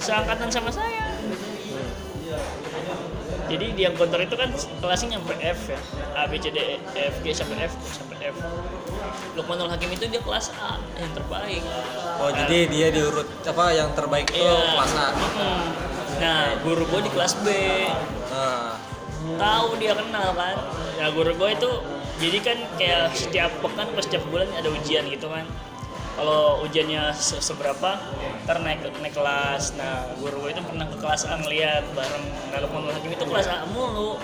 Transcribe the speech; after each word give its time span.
seangkatan 0.00 0.48
sama 0.48 0.70
saya. 0.72 1.14
Jadi 3.50 3.66
di 3.74 3.82
yang 3.82 3.98
kantor 3.98 4.22
itu 4.22 4.34
kan 4.38 4.48
kelasnya 4.78 5.18
nyampe 5.18 5.34
F 5.42 5.74
ya. 5.74 5.80
A 6.14 6.30
B 6.30 6.38
C 6.38 6.54
D 6.54 6.58
E 6.94 7.00
F 7.10 7.18
G 7.20 7.34
sampai 7.34 7.66
F 7.66 7.74
sampai 7.90 8.30
F. 8.30 8.36
Lukmanul 9.34 9.66
Hakim 9.66 9.90
itu 9.90 10.06
dia 10.06 10.22
kelas 10.22 10.54
A 10.54 10.78
yang 10.94 11.10
terbaik. 11.10 11.62
Oh, 12.22 12.30
jadi 12.30 12.70
dia 12.70 12.88
diurut 12.94 13.26
apa 13.42 13.74
yang 13.74 13.90
terbaik 13.98 14.30
itu 14.30 14.38
Iya. 14.38 14.74
kelas 14.78 14.92
A. 14.94 15.08
Nah 16.22 16.40
guru 16.62 16.86
gue 16.86 17.00
di 17.06 17.10
kelas 17.10 17.32
B. 17.42 17.48
Nah, 18.30 18.78
tahu 19.34 19.68
dia 19.82 19.98
kenal 19.98 20.30
kan? 20.30 20.56
Nah 21.02 21.08
guru 21.10 21.34
gue 21.34 21.50
itu 21.50 21.70
jadi 22.22 22.38
kan 22.44 22.58
kayak 22.78 23.04
setiap 23.16 23.50
pekan 23.64 23.88
pas 23.96 24.04
setiap 24.04 24.22
bulan 24.30 24.46
ada 24.54 24.68
ujian 24.70 25.08
gitu 25.10 25.26
kan 25.26 25.42
kalau 26.20 26.60
ujiannya 26.68 27.16
se- 27.16 27.40
seberapa 27.40 27.96
ntar 28.44 28.60
naik 28.60 28.84
naik 29.00 29.16
kelas. 29.16 29.72
Nah 29.80 30.04
guru 30.20 30.44
gue 30.44 30.52
itu 30.52 30.60
pernah 30.60 30.84
ke 30.84 31.00
kelas 31.00 31.24
A 31.24 31.40
ngeliat 31.40 31.84
bareng 31.96 32.24
nah 32.52 32.60
Hakim 32.92 33.16
itu 33.16 33.24
kelas 33.24 33.48
A 33.48 33.64
mulu. 33.72 34.20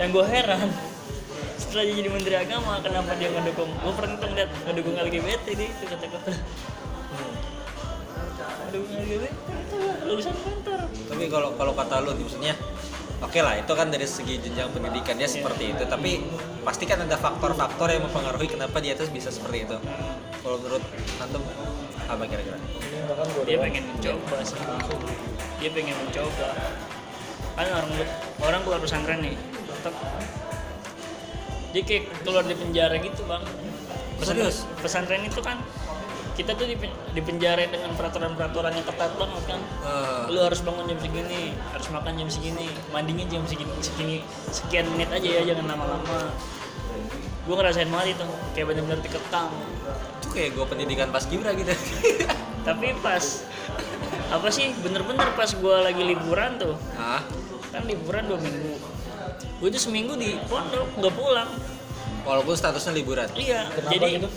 Yang 0.00 0.08
gue 0.16 0.24
heran 0.24 0.72
setelah 1.60 1.84
jadi 1.84 2.08
menteri 2.08 2.34
agama 2.40 2.80
kenapa 2.80 3.12
dia 3.20 3.28
ngedukung? 3.28 3.68
Gue 3.68 3.92
pernah 3.92 4.16
tuh 4.16 4.28
ngeliat 4.32 4.50
ngedukung 4.64 4.96
LGBT 4.96 5.46
deh 5.52 5.68
itu 5.68 5.84
kata 5.84 6.04
gue 6.08 6.22
ngedukung 8.72 8.96
LGBT 8.96 9.36
lulusan 10.08 10.32
kantor 10.40 10.88
tapi 10.88 11.24
kalau 11.28 11.52
kalau 11.56 11.72
kata 11.76 12.00
lu 12.00 12.16
maksudnya 12.16 12.56
Oke 13.18 13.42
lah, 13.42 13.58
itu 13.58 13.72
kan 13.74 13.90
dari 13.90 14.06
segi 14.06 14.38
jenjang 14.38 14.70
pendidikannya 14.70 15.26
seperti 15.26 15.74
itu. 15.74 15.82
Tapi 15.90 16.22
pasti 16.62 16.86
kan 16.86 17.02
ada 17.02 17.18
faktor-faktor 17.18 17.90
yang 17.90 18.06
mempengaruhi 18.06 18.46
kenapa 18.46 18.78
dia 18.78 18.94
itu 18.94 19.10
bisa 19.10 19.34
seperti 19.34 19.66
itu. 19.66 19.74
Kalau 20.38 20.56
menurut 20.62 20.82
antum 21.18 21.42
apa 22.08 22.22
kira-kira? 22.24 22.58
dia 23.44 23.56
pengen 23.60 23.84
mencoba 23.90 24.36
sih. 24.46 24.56
Dia 25.60 25.70
pengen 25.74 25.96
mencoba. 25.98 26.48
Kan 27.58 27.66
orang 27.74 27.90
orang 28.40 28.60
keluar 28.62 28.80
pesantren 28.80 29.18
nih 29.20 29.34
tetap 29.68 29.94
dia 31.68 31.82
kayak 31.84 32.04
keluar 32.24 32.44
di 32.46 32.56
penjara 32.56 32.96
gitu 32.96 33.22
bang. 33.28 33.44
Pesantren, 34.18 34.50
Serius? 34.50 34.58
pesantren 34.82 35.22
itu 35.26 35.40
kan 35.44 35.60
kita 36.38 36.54
tuh 36.54 36.70
di, 36.70 36.78
di 36.86 37.22
penjara 37.22 37.66
dengan 37.66 37.98
peraturan-peraturan 37.98 38.70
yang 38.70 38.86
ketat 38.86 39.10
banget 39.18 39.42
kan. 39.50 39.60
Eh, 39.82 40.22
lu 40.30 40.38
harus 40.38 40.62
bangun 40.62 40.86
jam 40.86 40.98
segini 41.02 41.50
harus 41.74 41.86
makan 41.90 42.12
jam 42.14 42.30
segini 42.30 42.66
mandinya 42.94 43.26
jam 43.26 43.42
segini 43.42 43.74
segini 43.82 44.16
sekian 44.54 44.86
menit 44.94 45.10
aja 45.10 45.28
ya 45.28 45.42
jangan 45.52 45.76
lama-lama. 45.76 46.30
Gue 47.44 47.54
ngerasain 47.58 47.90
banget 47.90 48.16
itu 48.16 48.26
kayak 48.54 48.66
bener-bener 48.70 49.00
dikekang 49.02 49.50
kayak 50.38 50.54
gue 50.54 50.64
pendidikan 50.64 51.10
pas 51.10 51.26
kibra 51.26 51.50
gitu. 51.52 51.74
tapi 52.68 52.94
pas 53.00 53.42
apa 54.28 54.48
sih 54.48 54.70
bener-bener 54.78 55.26
pas 55.34 55.48
gue 55.48 55.76
lagi 55.80 56.02
liburan 56.04 56.54
tuh 56.56 56.78
Hah? 56.94 57.26
kan 57.68 57.82
liburan 57.82 58.22
dua 58.24 58.38
minggu 58.38 58.78
gue 59.58 59.68
tuh 59.68 59.82
seminggu 59.82 60.14
di 60.14 60.38
pondok 60.46 60.86
nggak 60.94 61.14
pulang 61.14 61.50
Walaupun 62.18 62.52
statusnya 62.52 62.92
liburan. 62.92 63.24
iya 63.34 63.72
Kenapa 63.72 63.88
jadi 63.88 64.20
gitu? 64.20 64.28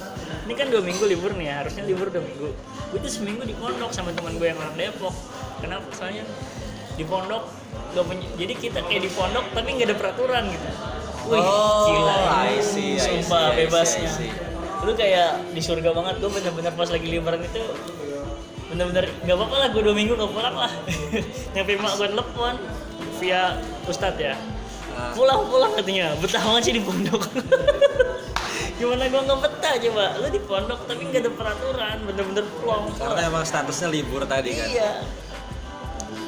ini 0.42 0.54
kan 0.56 0.68
dua 0.72 0.80
minggu 0.80 1.04
libur 1.04 1.36
nih 1.36 1.46
ya 1.46 1.56
harusnya 1.60 1.84
libur 1.84 2.08
dua 2.08 2.24
minggu 2.24 2.50
gue 2.88 3.00
tuh 3.00 3.12
seminggu 3.12 3.44
di 3.44 3.52
pondok 3.54 3.92
sama 3.92 4.10
teman 4.10 4.36
gue 4.36 4.48
yang 4.48 4.58
orang 4.58 4.74
Depok 4.74 5.12
kenapa 5.60 5.86
soalnya 5.92 6.24
di 6.96 7.04
pondok 7.04 7.52
gak 7.92 8.04
punya 8.04 8.28
jadi 8.36 8.54
kita 8.56 8.80
kayak 8.82 9.02
di 9.06 9.12
pondok 9.12 9.44
tapi 9.52 9.76
nggak 9.76 9.88
ada 9.88 9.98
peraturan 9.98 10.44
gitu 10.50 10.70
Wih, 11.22 11.38
Oh, 11.38 11.86
gila 11.86 12.16
I 12.42 12.58
see, 12.58 12.96
I 12.96 12.98
see, 12.98 13.22
sumpah 13.22 13.44
I 13.44 13.52
see, 13.52 13.58
bebasnya 13.62 14.02
I 14.02 14.16
see. 14.18 14.32
Lu 14.82 14.92
kayak 14.98 15.54
di 15.54 15.62
surga 15.62 15.94
banget 15.94 16.18
gue 16.18 16.30
bener-bener 16.30 16.74
pas 16.74 16.90
lagi 16.90 17.06
liburan 17.06 17.38
itu 17.38 17.62
bener-bener 18.72 19.06
gak 19.28 19.36
apa-apa 19.36 19.56
lah 19.62 19.68
gue 19.70 19.82
dua 19.84 19.96
minggu 19.96 20.14
gak 20.16 20.32
pulang 20.32 20.56
lah. 20.56 20.72
Nyampe 21.54 21.72
mak 21.78 21.94
gue 22.00 22.08
telepon 22.10 22.56
via 23.20 23.42
ustadz 23.86 24.18
ya. 24.18 24.36
Ah. 24.92 25.16
pulang 25.16 25.48
pulang 25.48 25.72
katanya 25.72 26.12
betah 26.20 26.42
banget 26.44 26.62
sih 26.68 26.74
di 26.76 26.82
pondok. 26.84 27.22
Gimana 28.82 29.06
gue 29.08 29.22
nggak 29.22 29.40
betah 29.46 29.74
coba? 29.78 30.06
Lu 30.18 30.28
di 30.34 30.42
pondok 30.42 30.80
tapi 30.90 31.02
nggak 31.06 31.22
ada 31.22 31.32
peraturan 31.32 31.98
bener-bener 32.08 32.46
plong. 32.60 32.86
Karena 32.98 33.22
emang 33.30 33.44
statusnya 33.46 33.88
libur 33.94 34.26
tadi 34.26 34.58
kan. 34.58 34.68
iya. 34.68 34.92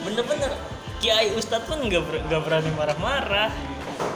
Bener-bener 0.06 0.51
kiai 1.01 1.33
ustadz 1.33 1.66
pun 1.66 1.81
nggak 1.81 2.03
ber- 2.06 2.44
berani 2.44 2.69
marah-marah. 2.77 3.50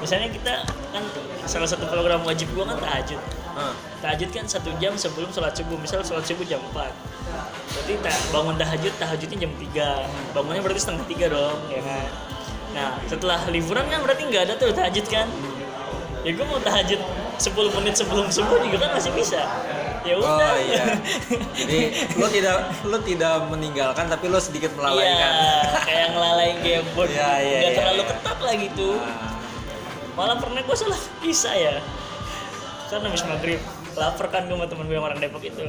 Misalnya 0.04 0.30
kita 0.30 0.64
kan 0.68 1.04
salah 1.48 1.68
satu 1.68 1.88
program 1.90 2.22
wajib 2.28 2.48
gua 2.54 2.70
kan 2.70 2.78
tahajud. 2.78 3.20
Hah. 3.58 3.74
Tahajud 4.08 4.30
kan 4.32 4.46
satu 4.48 4.72
jam 4.80 4.96
sebelum 4.96 5.28
sholat 5.36 5.52
subuh. 5.52 5.76
Misal 5.76 6.00
sholat 6.08 6.24
subuh 6.24 6.48
jam 6.48 6.64
4 6.72 7.18
berarti 7.68 7.94
bangun 8.32 8.56
tahajud 8.56 8.94
tahajudnya 8.98 9.38
jam 9.48 9.52
3 9.54 10.34
bangunnya 10.36 10.62
berarti 10.64 10.82
setengah 10.82 11.06
tiga 11.06 11.26
dong 11.30 11.60
ya 11.68 11.82
kan? 11.84 12.08
Nah 12.74 12.90
setelah 13.06 13.40
liburan 13.52 13.86
kan 13.92 14.00
berarti 14.04 14.24
nggak 14.28 14.44
ada 14.50 14.54
tuh 14.56 14.72
tahajud 14.74 15.06
kan? 15.12 15.28
Ya 16.26 16.32
gue 16.36 16.46
mau 16.48 16.60
tahajud 16.60 17.00
10 17.38 17.76
menit 17.78 17.94
sebelum 17.96 18.28
subuh 18.34 18.58
juga 18.66 18.88
kan 18.88 18.92
masih 18.98 19.12
bisa. 19.14 19.40
Ya 20.04 20.16
udah. 20.20 20.40
Oh 20.40 20.58
iya. 20.60 20.84
Jadi 21.56 21.82
lo 22.16 22.28
tidak 22.32 22.58
lo 22.88 22.98
tidak 23.04 23.36
meninggalkan 23.52 24.08
tapi 24.08 24.26
lo 24.32 24.40
sedikit 24.40 24.72
melalaikan. 24.76 25.32
Iya, 25.32 25.84
kayak 25.84 26.08
ngelalain 26.16 26.58
game 26.64 26.88
board 26.96 27.12
Iya, 27.12 27.32
iya, 27.44 27.58
nggak 27.60 27.72
iya, 27.72 27.80
terlalu 27.80 28.02
iya. 28.04 28.10
ketat 28.12 28.38
lah 28.40 28.54
gitu. 28.56 28.90
Ah. 29.04 29.36
malah 30.18 30.42
pernah 30.42 30.66
gue 30.66 30.76
salah 30.76 30.98
bisa 31.22 31.54
ya. 31.54 31.78
Kan 32.90 33.06
habis 33.06 33.22
maghrib 33.28 33.62
lapar 33.98 34.30
kan 34.30 34.46
gue 34.46 34.56
sama 34.56 34.70
temen 34.70 34.86
gue 34.86 34.96
yang 34.96 35.06
orang 35.06 35.20
Depok 35.20 35.44
itu. 35.44 35.66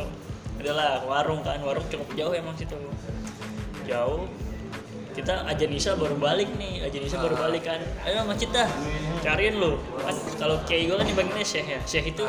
Adalah 0.61 1.03
warung 1.09 1.41
kan 1.41 1.59
warung 1.65 1.87
cukup 1.89 2.09
jauh 2.15 2.33
emang 2.37 2.55
situ. 2.55 2.77
Jauh. 3.89 4.29
Kita 5.17 5.43
aja 5.51 5.67
Nisa 5.67 5.99
baru 5.99 6.15
balik 6.15 6.47
nih 6.55 6.87
aja 6.87 6.95
Nisa 7.03 7.19
baru 7.19 7.35
balik 7.35 7.67
kan. 7.67 7.83
Ayo 8.07 8.23
masjid 8.23 8.47
dah 8.55 8.69
cariin 9.25 9.59
lu. 9.59 9.75
Kan 9.99 10.15
kalau 10.39 10.57
kiai 10.69 10.87
gue 10.87 10.95
kan 10.95 11.09
dipanggilnya 11.09 11.43
syekh 11.43 11.67
ya. 11.67 11.81
Syekh 11.83 12.15
itu 12.15 12.23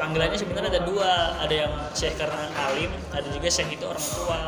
panggilannya 0.00 0.38
sebenarnya 0.38 0.70
ada 0.72 0.82
dua. 0.88 1.36
Ada 1.44 1.54
yang 1.68 1.72
syekh 1.92 2.16
karena 2.16 2.48
alim 2.70 2.88
ada 3.12 3.28
juga 3.28 3.48
syekh 3.52 3.76
itu 3.76 3.84
orang 3.84 4.00
tua 4.00 4.40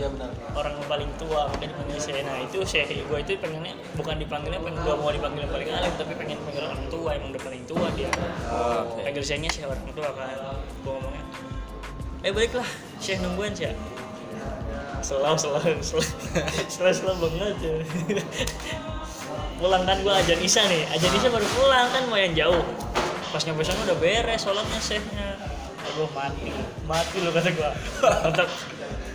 iya 0.00 0.08
benar 0.08 0.32
orang 0.56 0.72
yang 0.80 0.88
paling 0.88 1.10
tua 1.20 1.40
makanya 1.52 1.76
dipanggil 1.76 1.98
syekh. 2.00 2.24
Nah 2.24 2.38
itu 2.40 2.58
syekh 2.64 2.88
gue 3.04 3.18
itu 3.20 3.32
pengennya 3.36 3.74
bukan 3.92 4.16
dipanggilnya 4.16 4.60
pengen 4.64 4.80
gue 4.80 4.94
mau 4.96 5.12
dipanggil 5.12 5.40
yang 5.44 5.52
paling 5.52 5.68
alim 5.68 5.92
tapi 6.00 6.12
pengen 6.16 6.38
panggil 6.40 6.62
orang 6.64 6.82
tua 6.88 7.10
emang 7.20 7.28
udah 7.36 7.42
paling 7.44 7.62
tua 7.68 7.86
dia. 7.92 8.10
Oh, 8.48 8.96
panggil 8.96 9.20
syekhnya 9.20 9.50
syekh 9.52 9.68
orang 9.68 9.84
tua 9.92 10.08
kan 10.16 10.32
gue 10.56 10.92
ngomongnya 10.96 11.24
eh 12.24 12.32
baiklah 12.32 12.68
syekh 12.96 13.20
nungguin 13.20 13.52
syekh. 13.52 13.76
Selalu 15.04 15.36
selalu 15.36 15.80
selalu 15.84 16.08
selalu 16.72 16.94
selalu 16.96 17.16
banget 17.28 17.56
ya. 17.60 17.76
Pulang 19.60 19.84
kan 19.84 20.00
gue 20.00 20.14
ajan 20.24 20.40
Isa 20.40 20.64
nih. 20.64 20.88
Ajan 20.96 21.12
Isa 21.12 21.28
baru 21.28 21.44
pulang 21.52 21.88
kan 21.92 22.08
lumayan 22.08 22.32
jauh. 22.32 22.64
Pas 23.28 23.44
nyampe 23.44 23.60
sana 23.60 23.84
udah 23.84 23.98
beres 24.00 24.40
sholatnya 24.40 24.80
syekhnya 24.80 25.36
aduh 25.88 26.10
mati. 26.12 26.52
Mati 26.84 27.16
lu 27.24 27.30
kata 27.32 27.50
gue 27.52 27.70
untuk 28.28 28.48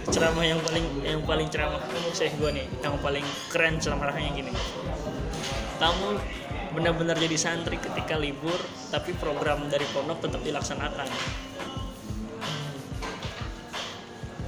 ceramah 0.09 0.45
yang 0.45 0.61
paling 0.61 0.85
yang 1.01 1.21
paling 1.25 1.47
ceramah 1.49 1.81
syekh 2.13 2.33
gue 2.37 2.49
nih 2.53 2.67
yang 2.81 2.95
paling 3.01 3.25
keren 3.53 3.77
ceramahnya 3.77 4.31
gini. 4.33 4.53
Kamu 5.77 6.17
benar-benar 6.75 7.15
jadi 7.15 7.37
santri 7.39 7.79
ketika 7.79 8.19
libur 8.19 8.57
tapi 8.91 9.15
program 9.15 9.67
dari 9.71 9.87
pondok 9.91 10.23
tetap 10.23 10.41
dilaksanakan. 10.43 11.07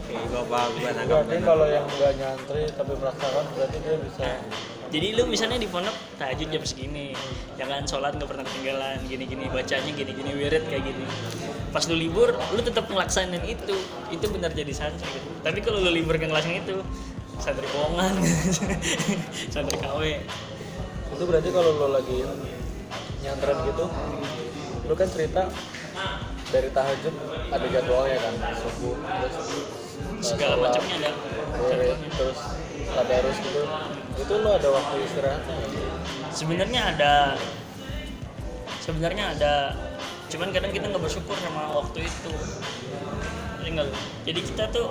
Oke, 0.07 0.15
gue 0.15 0.43
paham 0.47 0.71
gue 0.79 0.91
nangkap. 0.91 1.27
berarti 1.27 1.37
kalau 1.43 1.67
yang 1.67 1.83
nggak 1.83 2.13
nyantri 2.15 2.63
tapi 2.71 2.93
merasakan 2.95 3.45
berarti 3.55 3.77
dia 3.83 3.95
bisa 3.99 4.27
jadi 4.87 5.19
lu 5.19 5.27
misalnya 5.27 5.59
di 5.59 5.67
pondok 5.67 5.91
tahajud 6.15 6.47
jam 6.47 6.63
segini 6.63 7.11
jangan 7.59 7.83
sholat 7.83 8.15
nggak 8.15 8.29
pernah 8.31 8.45
ketinggalan 8.47 9.03
gini-gini 9.03 9.51
bacanya 9.51 9.91
gini-gini 9.91 10.31
wirid 10.31 10.63
kayak 10.71 10.83
gini 10.87 11.05
pas 11.77 11.85
lu 11.85 11.93
libur 11.93 12.33
lu 12.33 12.61
tetap 12.65 12.89
ngelaksanain 12.89 13.45
itu. 13.45 13.77
Itu 14.09 14.25
benar 14.33 14.49
jadi 14.49 14.73
santri 14.73 15.05
gitu. 15.13 15.29
tapi 15.45 15.61
kalau 15.61 15.77
lu 15.85 15.93
libur 15.93 16.17
nggak 16.17 16.33
ngelaksanain 16.33 16.65
itu 16.65 16.81
santri 17.37 17.69
bohongan. 17.69 18.17
Santri 19.53 19.77
KW 19.77 20.01
itu 21.17 21.23
berarti 21.25 21.49
kalau 21.53 21.71
lo 21.77 21.87
lagi 21.97 22.25
nyantren 23.25 23.57
gitu 23.65 23.85
lo 24.87 24.93
kan 24.93 25.09
cerita 25.09 25.49
dari 26.53 26.69
tahajud 26.69 27.13
ada 27.49 27.65
jadwalnya 27.73 28.17
kan 28.21 28.33
subuh 28.61 28.95
terus 29.01 29.37
uh, 29.37 30.21
segala 30.21 30.53
sholat, 30.55 30.71
macamnya 30.77 30.97
ada 30.97 31.11
wirid, 31.57 31.99
terus 32.13 32.39
tadarus 32.93 33.37
gitu. 33.41 33.61
Itu 34.17 34.33
lo 34.45 34.49
ada 34.55 34.69
waktu 34.69 34.95
istirahatnya 35.09 35.57
sebenarnya 36.31 36.81
ada 36.95 37.13
sebenarnya 38.85 39.25
ada 39.35 39.53
cuman 40.27 40.51
kadang 40.51 40.71
kita 40.75 40.85
nggak 40.91 41.03
bersyukur 41.03 41.35
sama 41.39 41.71
waktu 41.71 42.07
itu. 42.07 42.31
Nggak? 43.67 43.85
Lu? 43.87 43.93
jadi 44.23 44.39
kita 44.43 44.63
tuh 44.71 44.87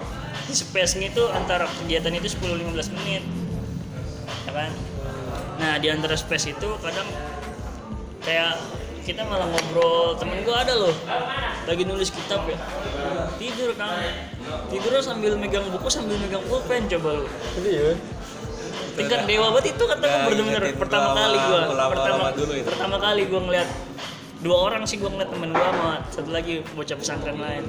di 0.47 0.55
space-nya 0.55 1.09
itu 1.09 1.25
antara 1.33 1.65
kegiatan 1.85 2.13
itu 2.13 2.29
10-15 2.37 2.97
menit. 2.97 3.25
Ya 4.49 4.53
kan? 4.53 4.71
Nah 5.57 5.73
di 5.81 5.89
antara 5.89 6.15
space 6.17 6.53
itu 6.53 6.69
kadang 6.85 7.09
kayak 8.25 8.61
kita 9.05 9.25
malah 9.25 9.49
ngobrol. 9.49 10.17
Temen 10.21 10.45
gua 10.45 10.61
ada 10.65 10.75
loh 10.77 10.95
lagi 11.67 11.83
nulis 11.83 12.15
kitab 12.15 12.47
ya. 12.47 12.59
Tidur 13.43 13.75
kan? 13.75 13.99
Tidur 14.71 14.93
sambil 15.03 15.35
megang 15.35 15.67
buku 15.73 15.89
sambil 15.91 16.15
megang 16.23 16.43
pulpen 16.47 16.87
coba 16.87 17.23
lu. 17.23 17.27
Jadi 17.59 17.71
ya. 17.75 17.93
tingkat 18.97 19.29
dewa 19.29 19.53
banget 19.53 19.77
itu 19.77 19.85
kata 19.85 20.05
gue 20.09 20.21
bener-bener 20.25 20.73
pertama 20.73 21.13
kali 21.13 21.37
gue 21.37 21.61
pertama 21.69 21.93
ulama 22.01 22.29
dulu 22.33 22.53
itu. 22.57 22.65
pertama 22.65 22.97
kali 22.97 23.23
gue 23.29 23.41
ngeliat 23.45 23.69
dua 24.47 24.71
orang 24.71 24.87
sih 24.87 25.03
gue 25.03 25.11
ngeliat 25.11 25.27
temen 25.27 25.51
gue 25.51 25.67
sama 25.67 25.91
satu 26.15 26.31
lagi 26.31 26.63
bocah 26.79 26.95
pesantren 26.95 27.35
lain. 27.43 27.67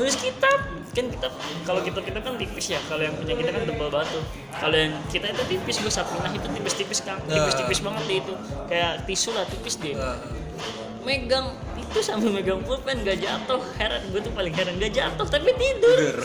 Nulis 0.00 0.16
kitab. 0.16 0.56
Kan 0.96 1.12
kitab 1.12 1.30
kalau 1.68 1.84
kitab 1.84 2.02
kita 2.02 2.18
kan 2.24 2.40
tipis 2.40 2.72
ya. 2.72 2.80
Kalau 2.88 3.04
yang 3.04 3.12
punya 3.12 3.36
kita 3.36 3.52
kan 3.52 3.62
tebal 3.68 3.92
banget 3.92 4.08
tuh. 4.16 4.24
Kalau 4.56 4.72
yang 4.72 4.96
kita 5.12 5.26
itu 5.30 5.42
tipis 5.52 5.76
gue 5.84 5.92
sapinah 5.92 6.32
itu 6.32 6.48
tipis-tipis 6.48 7.00
kan 7.04 7.20
Nah. 7.28 7.36
tipis-tipis 7.36 7.78
banget 7.84 8.02
deh 8.08 8.16
itu. 8.24 8.34
Kayak 8.72 8.92
tisu 9.04 9.30
lah 9.36 9.44
tipis 9.44 9.76
deh 9.78 9.92
Nah, 9.94 10.16
megang 11.04 11.52
itu 11.76 11.98
sambil 12.00 12.32
megang 12.32 12.64
pulpen 12.64 13.04
gak 13.04 13.20
jatuh. 13.20 13.60
Heran 13.76 14.00
gue 14.08 14.20
tuh 14.24 14.32
paling 14.32 14.54
heran 14.56 14.80
gak 14.80 14.96
jatuh 14.96 15.26
tapi 15.28 15.52
tidur. 15.54 16.24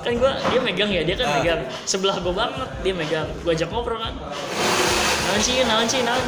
Kan 0.00 0.16
gua 0.16 0.32
dia 0.48 0.60
megang 0.60 0.90
ya 0.90 1.00
dia 1.06 1.16
kan 1.16 1.28
Ah. 1.28 1.34
megang. 1.40 1.60
Sebelah 1.86 2.18
gua 2.20 2.34
banget 2.34 2.68
dia 2.82 2.92
megang. 2.98 3.28
Gua 3.46 3.52
ajak 3.54 3.70
ngobrol 3.70 4.00
kan. 4.00 4.16
Naon 5.28 5.40
sih 5.40 5.62
naon 5.62 5.86
sih 5.86 6.02
naon? 6.02 6.24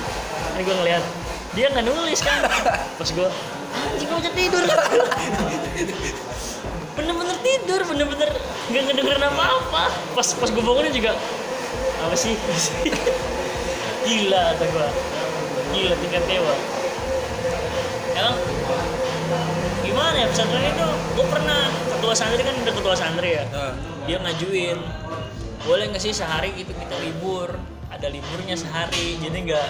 Ini 0.55 0.63
gua 0.65 0.77
ngeliat 0.81 1.05
dia 1.53 1.67
nggak 1.69 1.85
nulis 1.85 2.21
kan? 2.25 2.49
Pas 2.97 3.09
gua 3.13 3.29
anjing 3.73 4.09
gua 4.09 4.19
aja 4.21 4.31
tidur. 4.33 4.65
bener-bener 6.93 7.37
tidur 7.41 7.81
bener-bener 7.89 8.31
nggak 8.73 8.83
ngedengerin 8.89 9.25
apa-apa. 9.29 9.85
Pas 10.17 10.29
pas 10.37 10.49
gua 10.49 10.63
bangunin 10.65 10.93
juga 10.93 11.13
apa 12.03 12.17
sih? 12.17 12.35
Gila 14.05 14.43
kata 14.57 14.65
gua. 14.73 14.89
Gila 15.73 15.95
tingkat 16.01 16.25
dewa. 16.29 16.55
Emang 18.13 18.37
gimana 19.83 20.17
ya 20.21 20.27
pesantren 20.29 20.63
itu? 20.69 20.89
Gue 21.17 21.27
pernah 21.33 21.69
ketua 21.97 22.13
santri 22.13 22.45
kan 22.45 22.55
udah 22.61 22.75
ketua 22.77 22.95
santri 22.97 23.41
ya. 23.41 23.45
Dia 24.05 24.21
ngajuin 24.21 24.79
boleh 25.65 25.85
nggak 25.95 26.03
sih 26.03 26.13
sehari 26.13 26.53
gitu 26.57 26.77
kita 26.77 26.97
libur? 27.01 27.57
Ada 27.93 28.09
liburnya 28.13 28.57
sehari 28.57 29.17
jadi 29.21 29.33
nggak 29.33 29.69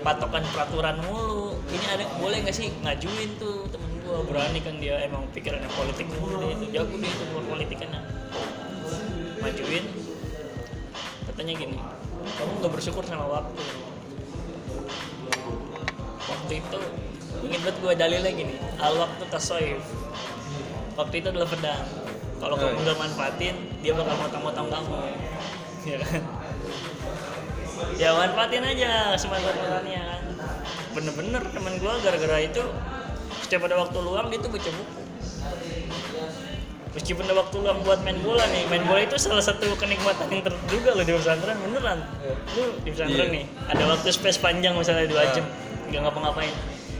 patokan 0.00 0.42
peraturan 0.52 0.96
mulu. 1.04 1.56
Ini 1.70 1.86
ada 1.96 2.04
boleh 2.18 2.42
nggak 2.44 2.56
sih 2.56 2.72
ngajuin 2.82 3.30
tuh 3.36 3.68
temen 3.70 3.90
gua? 4.04 4.24
Berani 4.26 4.60
kan 4.64 4.74
dia 4.80 4.96
emang 5.04 5.24
pikirannya 5.32 5.70
politik 5.76 6.06
mulu 6.16 6.48
itu. 6.50 6.64
Jago 6.72 6.94
dia 6.96 7.10
itu 7.10 7.24
politikannya. 7.44 8.00
Majuin. 9.40 9.84
Katanya 11.28 11.52
gini 11.56 11.76
kamu 12.20 12.52
nggak 12.60 12.72
bersyukur 12.72 13.02
sama 13.04 13.24
waktu. 13.28 13.62
Waktu 16.28 16.52
itu 16.60 16.80
inget 17.40 17.60
banget 17.64 17.76
gue 17.80 17.92
dalilnya 17.96 18.32
gini 18.36 18.54
al 18.76 19.00
waktu 19.00 19.24
tasoif 19.32 19.80
waktu 20.98 21.14
itu 21.24 21.26
adalah 21.32 21.48
pedang. 21.48 21.86
Kalau 22.40 22.56
Oh, 22.56 22.60
kamu 22.60 22.72
iya. 22.72 22.82
nggak 22.88 22.98
manfaatin 22.98 23.54
dia 23.84 23.92
bakal 23.92 24.16
motong-motong 24.16 24.68
kamu. 24.68 24.94
Ya 25.80 25.96
kan 25.96 26.20
ya 27.96 28.10
manfaatin 28.12 28.62
aja 28.62 28.90
semangat-manfaatnya 29.14 30.00
kan? 30.00 30.22
Bener-bener 30.90 31.42
temen 31.46 31.74
gue 31.76 31.92
gara-gara 32.00 32.38
itu 32.40 32.62
setiap 33.40 33.64
ada 33.64 33.76
waktu 33.78 33.98
luang 33.98 34.26
dia 34.28 34.38
tuh 34.38 34.48
baca 34.48 34.70
buku. 34.70 35.00
Meskipun 36.90 37.22
ada 37.22 37.38
waktu 37.38 37.56
luang 37.56 37.78
buat 37.80 38.02
main 38.02 38.18
bola 38.18 38.42
nih 38.46 38.66
main 38.66 38.82
bola 38.82 38.98
itu 39.00 39.14
salah 39.14 39.38
satu 39.40 39.78
kenikmatan 39.78 40.26
yang 40.26 40.42
terduga 40.42 40.90
loh 40.92 41.04
di 41.04 41.14
pesantren 41.14 41.54
beneran. 41.60 42.02
Lu 42.52 42.74
di 42.80 42.90
pesantren 42.90 43.26
Iya. 43.26 43.34
nih 43.36 43.44
ada 43.68 43.82
waktu 43.86 44.08
space 44.10 44.38
panjang 44.38 44.74
misalnya 44.74 45.06
dua 45.06 45.22
Ah. 45.22 45.30
jam 45.30 45.46
nggak 45.86 46.00
ngapa-ngapain. 46.02 46.50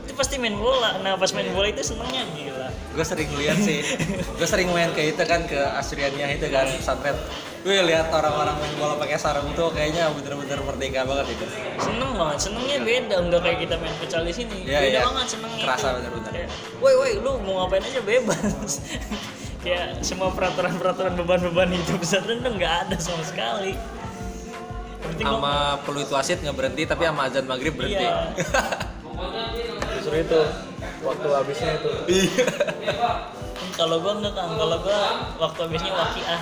Itu 0.07 0.15
pasti 0.15 0.39
main 0.39 0.55
bola. 0.55 1.03
Nah 1.03 1.19
pas 1.19 1.31
main 1.31 1.51
bola 1.51 1.67
itu 1.67 1.83
senengnya 1.83 2.23
gila. 2.31 2.71
Gue 2.71 3.03
sering 3.05 3.31
lihat 3.35 3.59
sih 3.59 3.83
gue 4.39 4.47
sering 4.47 4.71
main 4.71 4.95
ke 4.95 5.03
itu 5.05 5.23
kan 5.25 5.43
ke 5.45 5.59
Asriania 5.59 6.31
itu 6.31 6.47
kan 6.47 6.71
pesantren 6.71 7.19
gue 7.61 7.77
lihat 7.85 8.09
orang-orang 8.09 8.57
main 8.57 8.75
bola 8.75 8.97
pakai 8.97 9.17
sarung 9.17 9.53
tuh 9.53 9.69
kayaknya 9.69 10.09
bener-bener 10.11 10.59
merdeka 10.61 11.05
banget 11.05 11.27
itu 11.31 11.45
seneng 11.77 12.17
banget 12.17 12.39
senengnya 12.41 12.77
beda 12.81 13.17
nggak 13.21 13.41
kayak 13.43 13.59
kita 13.61 13.75
main 13.77 13.95
futsal 13.95 14.23
di 14.23 14.33
sini 14.33 14.65
Iya, 14.65 14.79
beda 14.81 14.89
iya. 14.91 15.01
banget 15.05 15.27
senengnya 15.29 15.61
Kerasa 15.61 15.87
itu. 15.87 15.97
bener-bener. 16.01 16.49
Woi 16.81 16.95
woi 16.97 17.13
lu 17.19 17.33
mau 17.43 17.53
ngapain 17.61 17.85
aja 17.85 18.01
bebas 18.01 18.73
kayak 19.63 20.01
semua 20.01 20.33
peraturan-peraturan 20.33 21.13
beban-beban 21.15 21.69
hidup 21.71 22.01
pesantren 22.01 22.41
tuh 22.41 22.49
nggak 22.51 22.75
ada 22.83 22.97
sama 22.97 23.21
sekali 23.21 23.77
sama 25.13 25.55
peluit 25.85 26.09
wasit 26.09 26.41
nggak 26.41 26.57
berhenti 26.57 26.83
tapi 26.87 27.05
sama 27.05 27.29
azan 27.29 27.45
maghrib 27.45 27.75
berhenti 27.75 28.01
Iya. 28.01 28.33
Justru 29.95 30.17
itu 30.19 30.41
waktu 31.01 31.29
habisnya 31.29 31.77
itu. 31.77 31.91
kalau 33.73 34.01
gua 34.01 34.17
enggak 34.17 34.33
kan 34.33 34.49
kalau 34.51 34.77
gua 34.81 35.01
waktu 35.39 35.61
habisnya 35.63 35.93
wakiah 35.93 36.41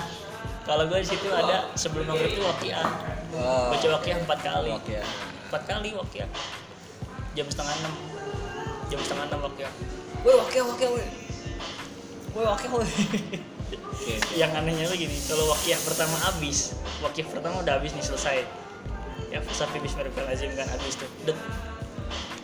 kalau 0.68 0.84
gua 0.84 1.00
di 1.00 1.08
situ 1.08 1.32
ada 1.32 1.72
sebelum 1.72 2.12
maghrib 2.12 2.36
itu 2.36 2.44
wakiah 2.44 2.84
oh, 3.32 3.72
baca 3.72 3.86
wakiah 3.96 4.16
empat 4.20 4.38
kali. 4.44 4.76
Empat 5.48 5.62
kali 5.64 5.96
wakiah 5.96 6.28
jam 7.32 7.48
setengah 7.48 7.72
enam. 7.80 7.94
Jam 8.92 9.00
setengah 9.00 9.24
enam 9.32 9.40
wakiah 9.48 9.72
woi 10.28 10.34
wakiah 10.44 10.64
wakiah 10.68 10.90
woi. 10.92 11.06
Woi 12.36 12.44
wakiah 12.44 12.70
woi. 12.76 12.88
Yang 14.36 14.52
anehnya 14.60 14.86
lagi 14.92 15.08
nih 15.08 15.20
kalau 15.24 15.48
wakiah 15.56 15.80
pertama 15.80 16.16
habis 16.20 16.76
wakiah 17.00 17.26
pertama 17.32 17.64
udah 17.64 17.80
habis 17.80 17.96
nih 17.96 18.04
selesai. 18.04 18.44
Ya 19.32 19.40
sampai 19.48 19.80
bismillahirrahmanirrahim 19.80 20.52
kan 20.52 20.68
habis 20.68 21.00
tuh. 21.00 21.08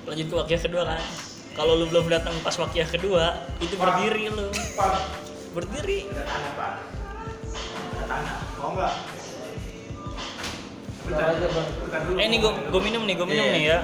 Lanjut 0.09 0.27
ke 0.33 0.35
wakiah 0.41 0.61
kedua 0.65 0.89
kan. 0.89 1.01
Kalau 1.55 1.77
lu 1.77 1.93
belum 1.93 2.09
datang 2.09 2.33
pas 2.41 2.57
wakiah 2.57 2.89
kedua 2.89 3.37
itu 3.61 3.77
berdiri 3.77 4.33
lu. 4.33 4.49
Berdiri 5.53 6.09
eh 12.15 12.25
ini 12.25 12.37
gue 12.41 12.81
minum 12.81 13.03
nih 13.05 13.15
gue 13.15 13.27
minum 13.27 13.45
Iya. 13.45 13.53
nih 13.53 13.65
ya 13.67 13.79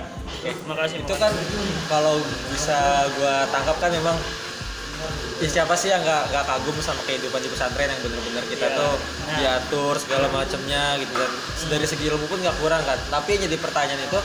makasih 0.65 0.97
itu 0.99 1.05
makasih. 1.07 1.21
kan 1.21 1.33
kalau 1.87 2.17
bisa 2.49 2.79
gua 3.13 3.45
tangkap 3.51 3.77
kan 3.77 3.93
memang 3.93 4.17
ya 5.37 5.49
siapa 5.51 5.75
sih 5.75 5.89
yang 5.89 6.01
nggak 6.01 6.23
nggak 6.29 6.45
kagum 6.47 6.77
sama 6.79 7.01
kehidupan 7.05 7.41
di 7.41 7.49
pesantren 7.49 7.89
yang 7.89 8.01
bener-bener 8.01 8.45
kita 8.47 8.67
Iya. 8.67 8.79
tuh 8.79 8.95
Nah. 8.97 9.37
diatur 9.37 9.95
segala 9.97 10.27
macamnya 10.29 10.97
gitu 10.97 11.13
dan 11.13 11.31
dari 11.69 11.85
segi 11.85 12.05
ilmu 12.07 12.25
pun 12.25 12.41
nggak 12.41 12.57
kurang 12.57 12.81
kan 12.83 12.97
tapi 13.11 13.37
yang 13.37 13.43
jadi 13.47 13.57
pertanyaan 13.59 14.01
itu 14.01 14.21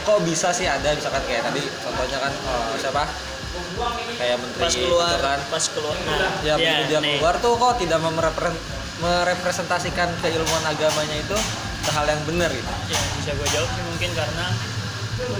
kok 0.00 0.18
bisa 0.22 0.48
sih 0.50 0.64
ada 0.64 0.92
misalkan 0.92 1.20
kayak 1.24 1.44
tadi 1.44 1.60
contohnya 1.78 2.18
kan 2.20 2.32
oh, 2.46 2.72
siapa 2.74 3.04
kayak 4.16 4.36
menteri 4.38 4.60
pas 4.62 4.74
keluar 4.74 5.08
gitu 5.10 5.20
kan 5.22 5.38
pas 5.46 5.64
keluar 5.66 5.96
nah 5.98 6.32
ya 6.40 6.54
begitu 6.56 6.82
dia 6.88 6.98
nih. 7.00 7.16
keluar 7.16 7.34
tuh 7.36 7.52
kok 7.54 7.72
tidak 7.76 7.98
memerepre- 7.98 8.60
merepresentasikan 9.00 10.08
keilmuan 10.20 10.64
agamanya 10.68 11.16
itu 11.16 11.36
ke 11.80 11.90
hal 11.90 12.04
yang 12.04 12.20
benar 12.28 12.52
gitu. 12.52 12.72
Ya 12.92 13.00
bisa 13.16 13.30
gue 13.32 13.48
jawab 13.52 13.68
sih 13.72 13.84
mungkin 13.88 14.10
karena 14.12 14.46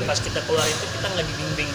pas 0.09 0.19
kita 0.21 0.41
keluar 0.49 0.65
itu 0.65 0.85
kita 0.99 1.07
nggak 1.13 1.27
dibimbing 1.29 1.71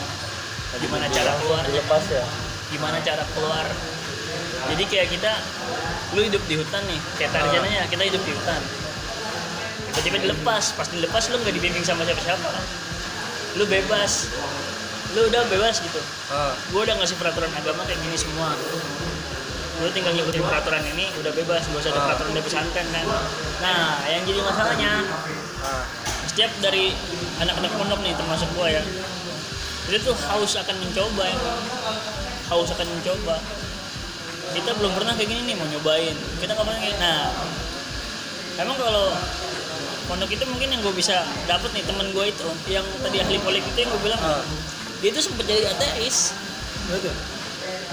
gimana 0.76 1.08
cara 1.08 1.32
keluar? 1.40 1.64
Lepas 1.64 2.04
ya. 2.12 2.26
gimana 2.74 2.98
cara 3.00 3.24
keluar? 3.38 3.66
Jadi 4.74 4.84
kayak 4.90 5.08
kita 5.14 5.32
lu 6.18 6.26
hidup 6.26 6.42
di 6.50 6.58
hutan 6.58 6.82
nih 6.90 7.00
kayak 7.22 7.32
tarjananya 7.32 7.86
kita 7.88 8.04
hidup 8.10 8.22
di 8.26 8.34
hutan. 8.34 8.62
Tiba-tiba 9.94 10.18
dilepas 10.28 10.74
pas 10.76 10.88
dilepas 10.90 11.24
lu 11.32 11.38
nggak 11.40 11.56
dibimbing 11.56 11.86
sama 11.86 12.04
siapa-siapa. 12.04 12.50
Lu 13.62 13.64
bebas. 13.70 14.28
Lu 15.16 15.32
udah 15.32 15.48
bebas 15.48 15.80
gitu. 15.80 16.02
Oh, 16.34 16.52
gue 16.76 16.82
udah 16.84 16.96
ngasih 17.00 17.16
peraturan 17.16 17.48
agama 17.56 17.88
kayak 17.88 18.02
gini 18.04 18.18
semua 18.20 18.52
lu 19.84 19.92
tinggal 19.92 20.16
ngikutin 20.16 20.44
peraturan 20.44 20.84
ini 20.88 21.12
udah 21.20 21.32
bebas 21.36 21.68
gak 21.68 21.80
usah 21.84 21.92
ada 21.92 22.00
Ah. 22.00 22.06
peraturan 22.12 22.32
dari 22.32 22.46
pesantren 22.48 22.88
kan 22.96 23.06
nah 23.60 24.00
yang 24.08 24.24
jadi 24.24 24.40
masalahnya 24.40 24.92
ah, 25.64 25.84
setiap 26.32 26.52
dari 26.64 26.96
anak-anak 27.44 27.72
pondok 27.76 28.00
nih 28.04 28.14
termasuk 28.16 28.48
gua 28.56 28.72
ya 28.72 28.84
itu 29.86 29.98
tuh 30.02 30.16
haus 30.32 30.54
akan 30.58 30.76
mencoba 30.80 31.24
ya 31.28 31.38
haus 32.50 32.70
akan 32.72 32.88
mencoba 32.88 33.36
kita 34.56 34.72
belum 34.80 34.92
pernah 34.96 35.14
kayak 35.20 35.30
gini 35.30 35.42
nih 35.52 35.56
mau 35.60 35.68
nyobain 35.68 36.16
kita 36.40 36.56
nggak 36.56 36.66
pernah 36.66 36.82
kayak 36.82 36.98
nah 37.04 37.22
emang 38.56 38.78
kalau 38.80 39.12
pondok 40.08 40.30
itu 40.32 40.46
mungkin 40.48 40.70
yang 40.72 40.82
gue 40.86 40.94
bisa 40.96 41.26
dapet 41.50 41.70
nih 41.76 41.84
temen 41.84 42.08
gue 42.14 42.26
itu 42.30 42.48
yang 42.72 42.86
tadi 43.02 43.20
ahli 43.20 43.42
politik 43.42 43.68
itu 43.76 43.80
yang 43.84 43.92
gue 43.92 44.02
bilang 44.06 44.22
ah. 44.24 44.42
dia 45.04 45.10
itu 45.12 45.20
sempet 45.20 45.44
jadi 45.44 45.68
ateis 45.76 46.32
Betul. 46.86 47.35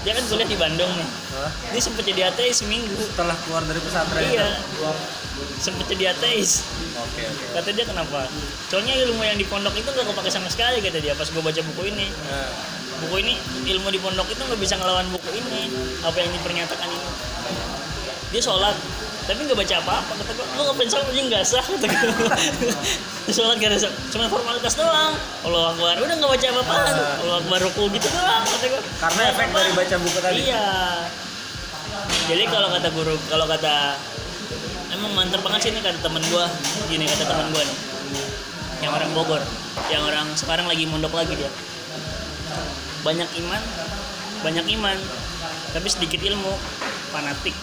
Dia 0.03 0.13
kan 0.19 0.25
kuliah 0.27 0.49
di 0.51 0.59
Bandung 0.59 0.91
nih. 0.99 1.09
Hah? 1.39 1.51
dia 1.71 1.83
sempet 1.83 2.03
jadi 2.03 2.23
ateis 2.35 2.59
seminggu. 2.59 2.91
Setelah 2.99 3.39
keluar 3.47 3.63
dari 3.63 3.79
pesantren 3.79 4.23
iya. 4.27 4.59
itu? 4.59 4.91
Sempet 5.63 5.87
jadi 5.95 6.11
ateis. 6.11 6.67
Oke 6.99 7.23
oke. 7.23 7.45
Kata 7.55 7.71
dia 7.71 7.87
kenapa? 7.87 8.27
Soalnya 8.67 8.99
ilmu 9.07 9.23
yang 9.23 9.39
di 9.39 9.47
pondok 9.47 9.75
itu 9.79 9.87
gak 9.87 10.07
kepake 10.07 10.31
sama 10.31 10.51
sekali 10.51 10.83
kata 10.83 10.99
dia 10.99 11.15
pas 11.15 11.31
gue 11.31 11.43
baca 11.43 11.61
buku 11.73 11.83
ini. 11.95 12.11
Buku 13.07 13.15
ini 13.23 13.35
ilmu 13.71 13.89
di 13.95 13.99
pondok 14.03 14.27
itu 14.31 14.43
nggak 14.43 14.61
bisa 14.63 14.79
ngelawan 14.79 15.07
buku 15.11 15.31
ini 15.39 15.71
apa 16.03 16.19
yang 16.19 16.31
dipernyatakan 16.35 16.89
ini. 16.91 17.09
Dia 18.35 18.43
sholat 18.43 18.75
tapi 19.33 19.49
nggak 19.49 19.59
baca 19.65 19.75
apa-apa 19.81 20.13
kata 20.21 20.31
gue 20.37 20.47
lu 20.53 20.63
ngapain 20.69 20.89
sholat? 20.93 21.07
Aja 21.09 21.23
nggak 21.25 21.43
sah 21.49 21.65
kata 21.65 21.87
gue 21.89 23.33
sholat 23.37 23.57
gak 23.57 23.71
ada 23.73 23.79
cuma 24.13 24.25
formalitas 24.29 24.75
doang. 24.77 25.13
Allah 25.49 25.63
akbar. 25.73 25.95
Udah 26.05 26.15
nggak 26.21 26.31
baca 26.37 26.47
apa-apaan. 26.53 26.95
Allah 27.25 27.37
akbar 27.41 27.59
ruku 27.65 27.83
gitu 27.97 28.09
doang 28.13 28.45
kata 28.45 28.65
gue 28.69 28.83
Karena 29.01 29.23
efek 29.33 29.49
dari 29.57 29.73
baca 29.73 29.95
buku 29.97 30.19
tadi. 30.21 30.41
iya. 30.45 30.69
Jadi 32.29 32.45
kalau 32.53 32.69
kata 32.69 32.89
guru 32.93 33.15
kalau 33.33 33.47
kata 33.49 33.97
emang 34.93 35.11
mantep 35.17 35.41
banget 35.41 35.61
sih 35.65 35.71
ini 35.73 35.81
kata 35.81 35.97
temen 36.05 36.23
gua. 36.29 36.45
Gini 36.93 37.09
kata 37.09 37.25
temen 37.25 37.47
gua 37.57 37.63
nih. 37.65 37.79
Yang 38.85 38.93
orang 39.01 39.11
Bogor. 39.17 39.43
Yang 39.89 40.03
orang 40.13 40.27
sekarang 40.37 40.67
lagi 40.69 40.85
mondok 40.85 41.17
lagi 41.17 41.33
dia. 41.41 41.49
Banyak 43.01 43.29
iman 43.41 43.63
banyak 44.43 44.67
iman. 44.79 44.99
Tapi 45.73 45.89
sedikit 45.89 46.21
ilmu 46.21 46.53
fanatik. 47.15 47.55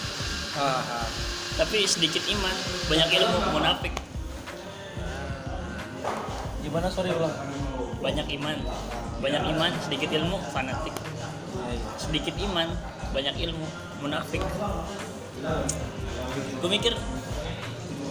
Ah, 0.58 0.82
ah. 0.82 1.06
Tapi 1.60 1.84
sedikit 1.84 2.24
iman. 2.32 2.56
Banyak 2.88 3.08
ilmu 3.20 3.38
munafik. 3.52 3.92
Gimana? 6.64 6.88
Sorry 6.88 7.12
ulang? 7.12 7.36
banyak 8.00 8.26
iman. 8.40 8.56
Banyak 9.20 9.42
iman 9.56 9.70
sedikit 9.84 10.08
ilmu 10.08 10.40
fanatik. 10.50 10.96
Sedikit 12.00 12.32
iman 12.48 12.72
banyak 13.12 13.36
ilmu 13.36 13.66
munafik. 14.00 14.40
Gue 16.64 16.70
mikir 16.72 16.96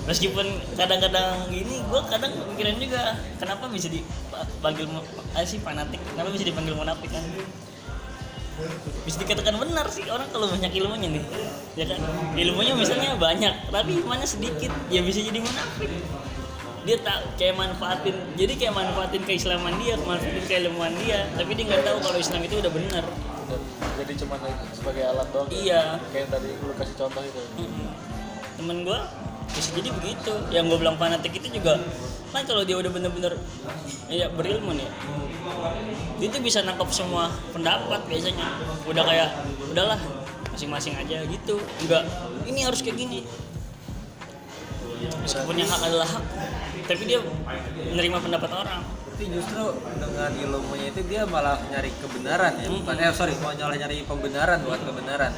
meskipun 0.06 0.46
kadang-kadang 0.74 1.50
gini 1.53 1.82
gue 1.86 2.01
kadang 2.10 2.34
mikirin 2.53 2.77
juga 2.82 3.18
kenapa 3.38 3.65
bisa 3.70 3.89
dipanggil 3.89 4.86
sih 5.46 5.58
fanatik? 5.58 6.01
Kenapa 6.13 6.29
bisa 6.29 6.46
dipanggil 6.46 6.77
munafik 6.77 7.10
kan 7.10 7.25
bisa 9.08 9.18
dikatakan 9.25 9.56
benar 9.58 9.86
sih 9.89 10.06
orang 10.12 10.28
kalau 10.30 10.48
banyak 10.51 10.72
ilmunya 10.75 11.08
nih. 11.10 11.24
Ya 11.80 11.86
kan? 11.89 12.00
Ilmunya 12.36 12.74
misalnya 12.75 13.16
banyak 13.16 13.74
tapi 13.74 13.92
imannya 14.04 14.28
sedikit 14.28 14.72
ya 14.92 15.01
bisa 15.01 15.24
jadi 15.24 15.39
munafik. 15.39 15.89
Dia 16.88 16.98
tak 17.04 17.36
kayak 17.36 17.56
manfaatin 17.60 18.16
jadi 18.39 18.54
kayak 18.56 18.74
manfaatin 18.74 19.22
keislaman 19.28 19.75
dia 19.82 20.00
manfaatin 20.04 20.44
keilmuan 20.48 20.94
dia 21.04 21.28
tapi 21.36 21.51
dia 21.54 21.66
nggak 21.68 21.84
tahu 21.84 21.98
kalau 22.01 22.18
Islam 22.18 22.42
itu 22.46 22.56
udah 22.60 22.72
benar. 22.72 23.06
Jadi 24.00 24.13
cuma 24.24 24.36
sebagai 24.72 25.04
alat 25.04 25.28
doang. 25.36 25.48
iya. 25.51 26.00
Kayak 26.16 26.24
yang 26.24 26.32
tadi 26.32 26.50
lu 26.63 26.74
kasih 26.80 26.96
contoh 26.96 27.24
itu. 27.25 27.42
Temen 28.56 28.78
gue 28.88 29.00
bisa 29.51 29.70
jadi 29.75 29.89
begitu. 29.92 30.34
Yang 30.54 30.63
gue 30.72 30.78
bilang 30.80 30.98
fanatik 31.00 31.34
itu 31.36 31.48
juga 31.60 31.80
kan 32.30 32.46
kalau 32.46 32.62
dia 32.62 32.78
udah 32.78 32.92
bener-bener 32.94 33.34
ya 34.10 34.30
berilmu 34.30 34.74
nih. 34.78 34.90
Dia 36.22 36.28
tuh 36.30 36.42
bisa 36.44 36.62
nangkap 36.62 36.90
semua 36.94 37.34
pendapat 37.54 38.06
biasanya. 38.06 38.60
Udah 38.86 39.04
kayak 39.06 39.30
udahlah 39.70 40.00
masing-masing 40.54 40.94
aja 40.98 41.26
gitu. 41.26 41.58
Enggak 41.86 42.06
ini 42.46 42.60
harus 42.66 42.80
kayak 42.86 42.98
gini. 42.98 43.26
Meskipun 45.00 45.56
yang 45.56 45.70
hak 45.70 45.82
adalah 45.88 46.08
hak 46.08 46.24
tapi 46.90 47.06
dia 47.06 47.22
menerima 47.94 48.18
pendapat 48.18 48.50
orang. 48.50 48.82
Berarti 49.20 49.26
justru 49.36 49.66
dengan 50.00 50.32
ilmunya 50.32 50.96
itu 50.96 51.02
dia 51.06 51.28
malah 51.28 51.60
nyari 51.68 51.92
kebenaran 52.00 52.56
ya, 52.56 52.72
bukan 52.72 52.96
eh 53.04 53.12
sorry 53.12 53.36
mau 53.44 53.52
nyari 53.52 54.08
pembenaran 54.08 54.64
bukan 54.64 54.80
kebenaran. 54.88 55.32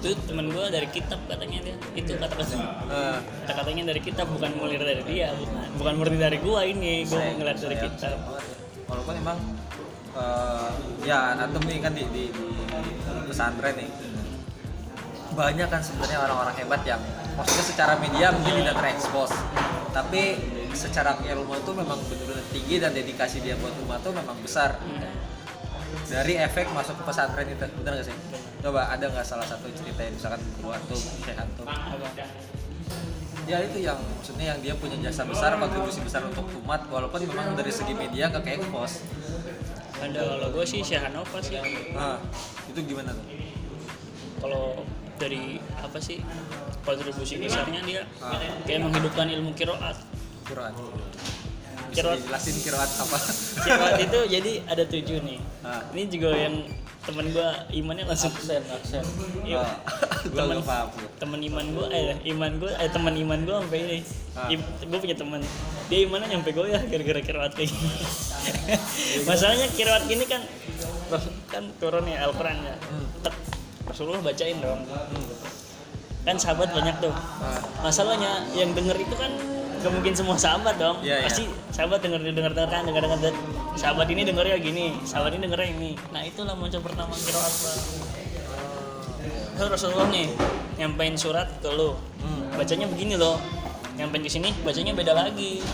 Itu 0.00 0.16
temen 0.24 0.48
gue 0.48 0.64
dari 0.66 0.88
kitab 0.88 1.20
katanya 1.28 1.60
dia. 1.60 1.76
Itu 1.92 2.16
kata-kata 2.16 2.56
Eh, 2.90 3.18
kata-katanya 3.44 3.92
dari 3.92 4.00
kitab 4.00 4.26
bukan 4.28 4.50
mulir 4.56 4.80
dari 4.80 5.04
dia 5.04 5.28
bukan. 5.30 5.60
Bukan 5.76 5.92
murni 5.94 6.16
dari 6.16 6.40
gua 6.40 6.64
ini 6.64 7.04
sayang- 7.04 7.36
ngeliat 7.36 7.60
dari 7.60 7.76
kitab. 7.76 8.16
Walaupun 8.88 9.14
emang 9.14 9.38
eh, 10.10 10.70
ya 11.04 11.36
antum 11.36 11.62
nih 11.62 11.78
kan 11.78 11.92
di, 11.92 12.02
di, 12.08 12.24
di 12.32 12.52
pesantren 13.28 13.76
nih. 13.76 13.90
Banyak 15.30 15.68
kan 15.68 15.78
sebenarnya 15.78 16.18
orang-orang 16.20 16.54
hebat 16.56 16.82
yang 16.82 17.00
maksudnya 17.36 17.64
secara 17.64 17.94
media 17.96 18.32
mungkin 18.32 18.64
tidak 18.64 18.74
terekspos. 18.74 19.30
Tapi 19.92 20.22
secara 20.72 21.18
ilmu 21.20 21.52
itu 21.52 21.70
memang 21.74 21.98
benar-benar 22.08 22.46
tinggi 22.50 22.76
dan 22.78 22.90
dedikasi 22.90 23.42
dia 23.42 23.54
buat 23.58 23.74
umat 23.84 24.00
itu 24.00 24.10
memang 24.10 24.36
besar 24.40 24.78
dari 26.10 26.34
efek 26.36 26.66
masuk 26.74 26.98
ke 26.98 27.04
pesantren 27.06 27.46
itu 27.46 27.64
benar 27.80 28.02
gak 28.02 28.06
sih? 28.10 28.16
Coba 28.60 28.90
ada 28.90 29.06
nggak 29.06 29.24
salah 29.24 29.46
satu 29.46 29.70
cerita 29.72 30.02
yang 30.02 30.14
misalkan 30.18 30.40
guru 30.58 30.74
antum, 30.74 30.98
syekh 30.98 31.38
antum 31.38 31.66
ya 33.48 33.58
itu 33.66 33.82
yang 33.82 33.98
maksudnya 33.98 34.54
yang 34.54 34.58
dia 34.62 34.74
punya 34.78 34.94
jasa 35.10 35.26
besar 35.26 35.58
kontribusi 35.58 35.98
besar 36.06 36.22
untuk 36.22 36.46
umat 36.62 36.86
walaupun 36.86 37.18
memang 37.26 37.58
dari 37.58 37.72
segi 37.74 37.98
media 37.98 38.30
nggak 38.30 38.46
kayak 38.46 38.62
expose 38.62 39.02
ada 40.00 40.20
kalau 40.38 40.48
gue 40.54 40.64
sih 40.64 40.80
Syekh 40.80 41.02
Hanova 41.04 41.38
sih. 41.44 41.60
Nah 41.92 42.16
itu 42.72 42.78
gimana 42.88 43.12
tuh? 43.12 43.26
Kalau 44.40 44.64
dari 45.20 45.60
apa 45.76 45.98
sih 46.00 46.24
kontribusi 46.80 47.36
besarnya 47.36 47.84
dia 47.84 48.02
Ah. 48.24 48.40
kayak 48.64 48.80
menghidupkan 48.88 49.28
ilmu 49.28 49.52
kiroat. 49.52 49.98
Kiroat 50.48 50.72
Kiroat. 51.92 52.18
dijelasin 52.18 52.56
kiroat 52.60 52.90
apa 52.92 53.18
kiroat 53.64 53.94
itu 53.98 54.18
jadi 54.28 54.52
ada 54.64 54.84
tujuh 54.84 55.18
nih 55.20 55.38
Ah. 55.60 55.84
ini 55.92 56.08
juga 56.08 56.30
yang 56.32 56.56
temen 57.00 57.26
gue 57.28 57.48
imannya 57.74 58.04
langsung 58.04 58.28
Aksen, 58.30 58.60
aksen. 58.66 59.00
Iya. 59.42 59.64
Gua 60.26 60.52
temen 60.52 60.60
temen 61.16 61.40
iman 61.42 61.64
gue 61.70 61.86
eh 61.90 62.04
iman 62.28 62.52
gue 62.56 62.70
eh 62.70 62.88
teman 62.88 63.14
iman 63.14 63.38
gue 63.40 63.56
sampai 63.58 63.78
ini 63.80 63.98
Ah. 64.32 64.48
gue 64.80 64.98
punya 64.98 65.14
teman 65.14 65.40
dia 65.86 65.98
imannya 66.02 66.28
nyampe 66.30 66.50
gue 66.50 66.66
ya 66.66 66.80
gara-gara 66.82 67.20
kiroat 67.20 67.52
kayak 67.52 67.68
gini 67.68 67.92
masalahnya 69.28 69.66
kiroat 69.70 70.04
gini 70.06 70.24
kan 70.24 70.42
kan 71.48 71.64
turun 71.76 72.04
nih 72.04 72.16
Al-Quran 72.18 72.56
ya 72.58 72.76
Hmm. 72.80 73.06
Tek, 73.20 73.34
Rasulullah 73.84 74.22
bacain 74.22 74.56
dong 74.58 74.80
kan 76.20 76.36
sahabat 76.36 76.70
banyak 76.70 76.96
tuh 77.00 77.12
Ah. 77.12 77.58
masalahnya 77.82 78.44
yang 78.52 78.70
denger 78.70 78.96
itu 78.96 79.14
kan 79.14 79.32
gak 79.80 79.92
mungkin 79.96 80.12
semua 80.12 80.36
sahabat 80.36 80.76
dong. 80.76 81.00
Iya, 81.00 81.24
iya. 81.24 81.26
pasti 81.26 81.48
sahabat 81.72 82.04
denger 82.04 82.20
denger 82.20 82.52
denger 82.52 82.68
kan 82.68 82.82
denger 82.84 83.02
denger. 83.08 83.34
Sahabat 83.80 84.06
ini 84.12 84.22
dengernya 84.28 84.56
gini 84.60 84.86
sahabat 85.08 85.32
ini 85.32 85.48
dengernya 85.48 85.68
ini. 85.72 85.90
Nah 86.12 86.20
itulah 86.20 86.52
muncul 86.52 86.80
pertama 86.84 87.16
kiroat 87.16 87.54
bang. 87.64 87.80
Itu 89.56 89.64
Rasulullah 89.68 90.08
nih 90.12 90.28
nyampein 90.76 91.16
surat 91.16 91.48
ke 91.64 91.68
lu. 91.72 91.96
Hmm. 92.20 92.52
bacanya 92.56 92.86
begini 92.92 93.16
loh. 93.16 93.40
Nyampein 93.96 94.20
ke 94.20 94.30
sini 94.32 94.52
bacanya 94.60 94.92
beda 94.92 95.12
lagi. 95.16 95.64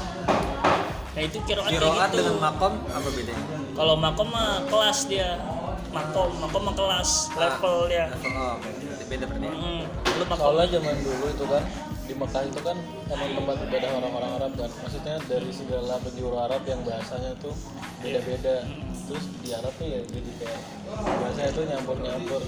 Nah 1.19 1.23
itu 1.27 1.39
kiroat 1.43 1.71
kiroat 1.75 2.11
gitu. 2.15 2.23
dengan 2.23 2.39
makom 2.47 2.75
apa 2.87 3.09
bedanya? 3.11 3.45
Kalau 3.75 3.95
makom 3.99 4.29
mah 4.31 4.63
kelas 4.71 5.11
dia. 5.11 5.43
Makom 5.91 6.31
makom 6.39 6.63
mah 6.63 6.75
kelas 6.79 7.35
level 7.35 7.91
dia. 7.91 8.07
oh, 8.15 8.55
oke. 8.55 8.69
Berarti 8.71 9.05
beda 9.11 9.25
berarti 9.27 9.47
ya? 9.51 9.55
Hmm, 9.55 9.83
lu 10.15 10.25
makom. 10.31 10.45
Soalnya 10.47 10.67
zaman 10.79 10.95
dulu 11.03 11.27
itu 11.27 11.45
kan 11.51 11.63
di 12.07 12.15
Mekah 12.15 12.43
itu 12.47 12.61
kan 12.63 12.77
emang 13.11 13.31
tempat 13.35 13.57
ibadah 13.67 13.91
orang-orang 13.99 14.31
Arab 14.39 14.53
kan. 14.55 14.71
Maksudnya 14.83 15.15
dari 15.27 15.51
segala 15.51 15.99
penjuru 16.01 16.37
Arab 16.39 16.63
yang 16.65 16.81
bahasanya 16.87 17.35
tuh 17.43 17.55
beda-beda. 18.01 18.63
Terus 19.07 19.25
di 19.43 19.51
Arab 19.55 19.73
tuh 19.75 19.87
ya 19.87 20.01
jadi 20.07 20.31
kayak 20.43 20.61
bahasanya 20.97 21.51
tuh 21.53 21.65
nyampur-nyampur. 21.67 22.43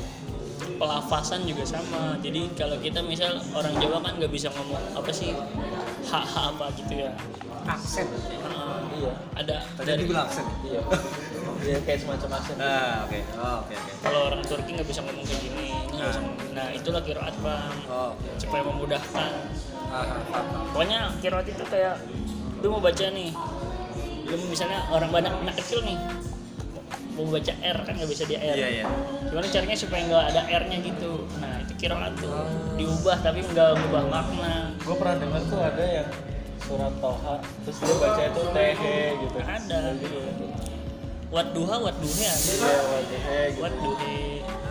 pelafasan 0.58 1.46
juga 1.46 1.62
sama 1.62 2.18
jadi 2.18 2.50
kalau 2.54 2.78
kita 2.82 2.98
misal 3.02 3.38
orang 3.54 3.74
Jawa 3.78 3.98
kan 4.02 4.14
nggak 4.18 4.30
bisa 4.30 4.50
ngomong 4.54 4.78
apa 4.94 5.10
sih 5.10 5.30
hak 6.06 6.24
apa 6.34 6.66
gitu 6.74 6.98
ya 6.98 7.10
aksen 7.66 8.06
Heeh. 8.06 8.78
Iya. 8.98 9.12
ada 9.38 9.56
tadi 9.78 9.86
dari 9.86 10.04
aksen 10.10 10.46
Iya. 10.66 10.82
Iya 11.68 11.78
kayak 11.84 12.00
semacam 12.00 12.28
aksen. 12.40 12.56
ah 12.56 13.04
oke. 13.04 13.18
Oh, 13.36 13.56
oke 13.60 13.74
oke. 13.76 13.92
Kalau 14.00 14.20
orang 14.32 14.40
Turki 14.40 14.70
nggak 14.72 14.88
bisa 14.88 15.00
ngomong 15.04 15.24
kayak 15.28 15.40
gini 15.44 15.68
nggak 15.92 16.08
bisa 16.08 16.20
ngomong- 16.24 16.52
nah 16.56 16.66
itulah 16.72 17.02
kiroat 17.04 17.36
bang 17.44 17.74
oh 17.92 18.08
oke 18.16 18.28
supaya 18.40 18.62
memudahkan. 18.64 19.30
Ah, 19.88 19.96
ah, 20.00 20.20
paham. 20.32 20.44
pokoknya 20.72 21.00
kiroat 21.20 21.46
itu 21.48 21.64
kayak 21.68 21.94
lu 22.64 22.66
mau 22.72 22.80
baca 22.80 23.06
nih 23.12 23.30
lu 24.28 24.36
misalnya 24.48 24.80
orang 24.88 25.10
banyak 25.12 25.32
anak 25.32 25.54
kecil 25.60 25.80
nih 25.84 25.96
mau 27.16 27.24
baca 27.28 27.52
R 27.52 27.78
kan 27.84 27.92
nggak 28.00 28.10
bisa 28.10 28.24
di 28.24 28.36
R. 28.40 28.56
Iya 28.56 28.68
iya. 28.80 28.84
Gimana 29.28 29.46
caranya 29.52 29.76
supaya 29.76 30.00
nggak 30.08 30.24
ada 30.32 30.40
R-nya 30.48 30.78
gitu. 30.80 31.12
Nah 31.36 31.52
itu 31.60 31.72
kiroat 31.76 32.16
tuh 32.16 32.32
diubah 32.80 33.16
tapi 33.20 33.44
nggak 33.44 33.76
ubah 33.92 34.04
makna. 34.08 34.72
Gue 34.80 34.96
pernah 34.96 35.16
dengar 35.20 35.42
tuh 35.44 35.60
ada 35.60 35.84
yang 35.84 36.08
surat 36.58 36.94
Toha 37.00 37.36
terus 37.64 37.76
dia 37.80 37.96
baca 37.96 38.22
itu 38.28 38.40
tehe 38.52 38.98
gitu. 39.24 39.38
ada 39.40 39.78
wat 41.28 41.48
duha 41.52 41.76
wat 41.76 41.96
duhe 42.00 42.24
ada 42.24 42.40
Iya, 42.40 43.40
gitu. 43.52 43.60
wat 43.60 43.74
duhe. 43.76 44.16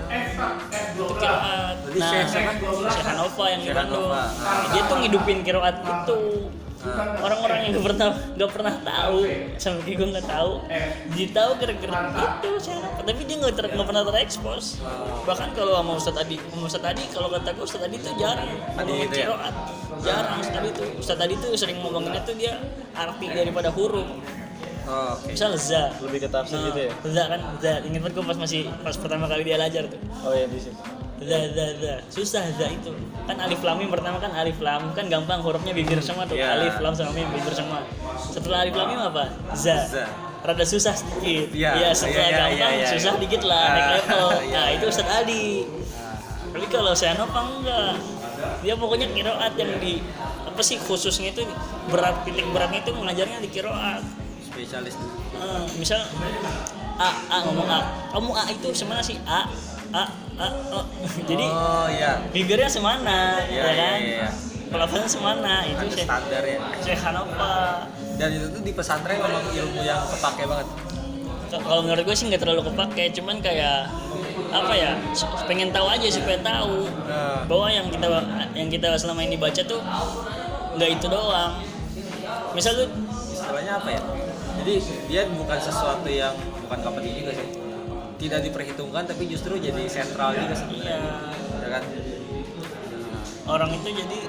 Itu 0.08 1.06
kiroat 1.20 1.76
Tadi 1.84 2.00
nah 2.00 2.24
Syekh 2.24 3.06
Hanova 3.06 3.46
yang 3.52 3.62
di 3.62 3.72
Bandung. 3.76 4.08
Nah, 4.08 4.30
dia 4.72 4.82
tuh 4.88 4.98
ngidupin 5.04 5.38
kiroat 5.44 5.78
itu. 5.84 6.20
Orang-orang 7.20 7.68
yang 7.68 7.72
gak 7.82 7.86
pernah 7.92 8.10
gak 8.38 8.52
pernah 8.54 8.76
tahu. 8.80 9.20
Sampai 9.60 9.82
kayak 9.84 9.98
gue 9.98 10.08
nggak 10.14 10.28
tahu 10.30 10.52
dia 11.18 11.28
tahu 11.36 11.52
gara-gara 11.60 12.00
itu 12.16 12.50
Syekh 12.64 12.80
tapi 13.08 13.22
dia 13.24 13.36
nggak 13.40 13.54
ter, 13.56 13.66
nggak 13.74 13.88
pernah 13.88 14.04
terekspos. 14.08 14.66
Bahkan 15.28 15.50
kalau 15.58 15.74
sama 15.78 15.92
Ustadz 16.00 16.22
Adi 16.24 16.38
sama 16.40 16.66
Ustadz 16.66 16.90
Adi 16.90 17.04
kalau 17.12 17.28
kata 17.34 17.50
gue 17.54 17.66
Ustadz 17.66 17.88
Adi 17.92 17.98
tuh 18.00 18.14
jarang 18.18 18.50
ngomongin 18.78 19.08
itu 19.10 19.18
ya? 19.20 19.26
kiroat. 19.30 19.56
Jarang 20.06 20.36
Ustadz 20.40 20.60
Adi 20.64 20.70
tuh 20.74 20.88
Ustadz 21.02 21.24
Adi 21.28 21.34
tuh 21.38 21.50
sering 21.60 21.78
ngomonginnya 21.84 22.22
tuh 22.24 22.36
dia 22.40 22.56
arti 22.96 23.26
daripada 23.28 23.70
huruf 23.74 24.08
oh, 24.88 25.14
oke 25.14 25.28
misal 25.30 25.52
za 25.54 25.92
Lebih 26.00 26.20
ke 26.24 26.30
tafsir 26.30 26.58
gitu 26.64 26.80
ya. 26.88 26.92
Za 27.06 27.24
kan, 27.28 27.40
Za. 27.60 27.72
Ingat 27.84 28.12
gue 28.12 28.24
pas 28.24 28.38
masih 28.38 28.66
pas 28.82 28.96
pertama 28.96 29.28
kali 29.28 29.44
dia 29.44 29.56
belajar 29.56 29.84
tuh. 29.86 30.00
Oh 30.24 30.32
iya 30.32 30.48
di 30.48 30.58
sini. 30.58 30.78
za 31.18 31.34
za 31.50 31.66
za 31.82 31.94
susah 32.14 32.46
za 32.54 32.70
itu 32.70 32.94
kan 33.26 33.42
alif 33.42 33.66
lam 33.66 33.82
mim 33.82 33.90
pertama 33.90 34.22
kan 34.22 34.30
alif 34.38 34.62
lam 34.62 34.94
kan 34.94 35.10
gampang 35.10 35.42
hurufnya 35.42 35.74
bibir 35.74 35.98
semua 35.98 36.30
tuh 36.30 36.38
Iya. 36.38 36.54
alif 36.54 36.78
lam 36.78 36.94
sama 36.94 37.10
mim 37.10 37.26
bibir 37.34 37.58
semua 37.58 37.82
setelah 38.22 38.62
alif 38.62 38.78
lam 38.78 38.86
mim 38.86 39.02
apa 39.02 39.34
za, 39.58 39.82
Za. 39.90 40.06
rada 40.46 40.62
susah 40.62 40.94
sedikit 40.94 41.50
Iya, 41.58 41.74
ya 41.74 41.90
setelah 41.90 42.22
iya, 42.22 42.38
gampang 42.38 42.70
iya, 42.70 42.86
iya. 42.86 42.90
susah 42.94 43.14
dikit 43.18 43.42
lah 43.50 43.66
naik 43.66 43.82
Ah, 43.82 43.90
level 43.98 44.28
iya. 44.46 44.54
nah 44.54 44.68
itu 44.78 44.86
Ustaz 44.86 45.10
Adi 45.10 45.66
tapi 46.54 46.66
kalau 46.70 46.94
saya 46.94 47.18
nopang 47.18 47.66
enggak 47.66 47.98
dia 48.62 48.74
pokoknya 48.78 49.08
kiroat 49.10 49.54
yang 49.58 49.72
di 49.82 49.94
apa 50.46 50.62
sih 50.62 50.78
khususnya 50.78 51.34
itu 51.34 51.50
berat 51.90 52.22
titik 52.30 52.46
beratnya 52.54 52.86
itu 52.86 52.94
mengajarnya 52.94 53.42
di 53.42 53.50
kiroat 53.50 54.06
spesialis. 54.58 54.96
Eh, 55.38 55.66
misal 55.78 56.02
A, 56.98 57.10
A 57.30 57.38
ngomong 57.46 57.70
A. 57.70 57.80
Kamu 58.10 58.34
A 58.34 58.44
itu 58.50 58.74
semana 58.74 59.06
sih? 59.06 59.22
A 59.30 59.46
A 59.94 60.04
A, 60.38 60.48
O. 60.74 60.82
jadi 61.30 61.46
oh 61.46 61.86
iya. 61.90 62.22
bibirnya 62.34 62.66
semana 62.66 63.42
Iya, 63.46 63.62
ya 63.62 63.70
iya, 63.70 63.74
kan? 63.78 63.98
iya, 64.02 64.18
iya. 64.26 64.30
pelafalan 64.68 65.06
semana? 65.06 65.62
Itu 65.64 65.86
ada 65.86 65.94
saya 65.94 66.06
standar 66.10 66.44
ya 66.44 66.58
saya 66.82 66.98
Hanofa 67.00 67.56
dan 68.18 68.30
itu 68.34 68.46
tuh 68.50 68.62
di 68.66 68.74
pesantren 68.74 69.22
memang 69.22 69.46
ilmu 69.46 69.80
yang 69.86 70.02
kepake 70.10 70.44
banget. 70.50 70.68
Kalau 71.48 71.82
menurut 71.86 72.04
gue 72.04 72.16
sih 72.18 72.26
nggak 72.28 72.42
terlalu 72.44 72.62
kepake 72.74 73.04
cuman 73.16 73.40
kayak 73.40 73.88
apa 74.50 74.74
ya 74.74 74.92
pengen 75.46 75.70
tahu 75.70 75.86
aja 75.86 76.08
supaya 76.10 76.42
tahu 76.42 76.90
Nah. 77.08 77.46
bahwa 77.48 77.68
yang 77.72 77.88
kita 77.88 78.08
yang 78.52 78.68
kita 78.68 78.90
selama 79.00 79.22
ini 79.24 79.38
baca 79.40 79.62
tuh 79.64 79.80
nggak 80.76 80.90
itu 80.98 81.06
doang. 81.08 81.62
Misal 82.52 82.74
lu 82.76 82.86
istilahnya 83.32 83.80
apa 83.80 83.90
ya 83.96 84.02
jadi 84.68 84.84
dia 85.08 85.22
bukan 85.32 85.60
sesuatu 85.64 86.12
yang 86.12 86.36
bukan 86.68 86.80
kompetisi 86.84 87.24
juga 87.24 87.32
sih. 87.40 87.48
Tidak 88.20 88.40
diperhitungkan 88.52 89.08
tapi 89.08 89.24
justru 89.32 89.56
jadi 89.56 89.88
sentral 89.88 90.36
juga 90.36 90.52
iya. 90.52 90.60
Sebenarnya 90.60 90.98
ya 91.64 91.68
kan? 91.72 91.84
Orang 93.48 93.72
itu 93.72 93.88
jadi 93.96 94.20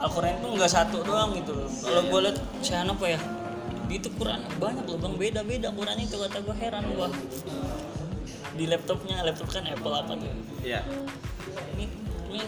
Al-Quran 0.00 0.40
itu 0.40 0.48
nggak 0.56 0.72
satu 0.72 1.04
doang 1.04 1.36
gitu 1.36 1.52
loh. 1.52 1.68
Kalau 1.68 2.02
gue 2.08 2.20
liat 2.24 2.38
saya 2.64 2.88
apa 2.88 3.04
ya? 3.04 3.20
Di 3.84 4.00
itu 4.00 4.08
Quran 4.16 4.40
banyak 4.56 4.84
loh 4.88 4.96
bang. 4.96 5.14
Beda 5.20 5.40
beda 5.44 5.68
Quran 5.76 5.96
itu 6.00 6.16
kata 6.16 6.38
gue 6.40 6.56
heran 6.56 6.84
gua. 6.96 7.12
Di 8.56 8.64
laptopnya 8.64 9.20
laptop 9.28 9.52
kan 9.52 9.68
Apple 9.68 9.92
apa 9.92 10.12
tuh? 10.16 10.32
Iya. 10.64 10.80
Ini 11.76 11.84
ini 12.32 12.40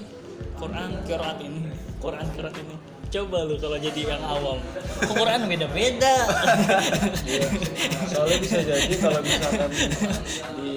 Quran 0.56 1.04
kiroat 1.04 1.38
ini. 1.44 1.60
Quran 2.00 2.26
kiroat 2.32 2.56
ini 2.56 2.95
coba 3.16 3.38
lu 3.48 3.56
kalau 3.56 3.78
jadi 3.80 4.00
yang 4.12 4.22
awam. 4.22 4.58
Kok 5.00 5.14
Quran 5.16 5.40
beda 5.48 5.66
beda 5.72 6.14
Iya. 7.24 7.48
soalnya 8.12 8.38
bisa 8.40 8.58
jadi 8.60 8.94
kalau 9.00 9.20
misalkan 9.24 9.70
di 10.60 10.74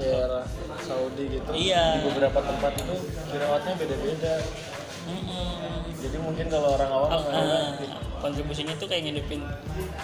daerah 0.00 0.44
Saudi 0.80 1.24
gitu 1.36 1.48
Iya. 1.52 2.00
di 2.00 2.08
beberapa 2.08 2.38
tempat 2.40 2.72
itu 2.80 2.96
kiraatnya 3.28 3.72
beda-beda. 3.76 4.34
Jadi 5.98 6.16
mungkin 6.20 6.46
kalau 6.52 6.78
orang 6.78 6.90
awam 6.94 7.10
ngerti. 7.10 7.86
kontribusinya 8.18 8.74
tuh 8.78 8.86
kayak 8.90 9.08
ngidupin 9.08 9.40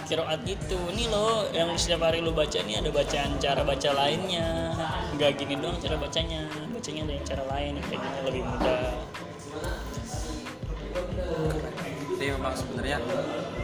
kiroat 0.09 0.39
gitu. 0.43 0.75
Ini 0.91 1.07
loh 1.13 1.47
yang 1.53 1.71
setiap 1.77 2.03
hari 2.09 2.19
lu 2.25 2.33
baca 2.35 2.57
nih 2.63 2.81
ada 2.83 2.89
bacaan 2.91 3.37
cara 3.39 3.61
baca 3.63 3.89
lainnya. 3.93 4.73
Nggak 5.15 5.39
gini 5.39 5.55
doang 5.61 5.77
cara 5.79 5.95
bacanya. 5.95 6.43
Bacanya 6.73 7.01
ada 7.07 7.13
yang 7.15 7.25
cara 7.25 7.43
lain 7.47 7.71
yang 7.79 7.85
kayak 7.87 8.01
gini 8.01 8.19
lebih 8.27 8.43
mudah 8.43 8.79
Jadi 12.25 12.41
memang 12.41 12.57
sebenarnya 12.57 12.97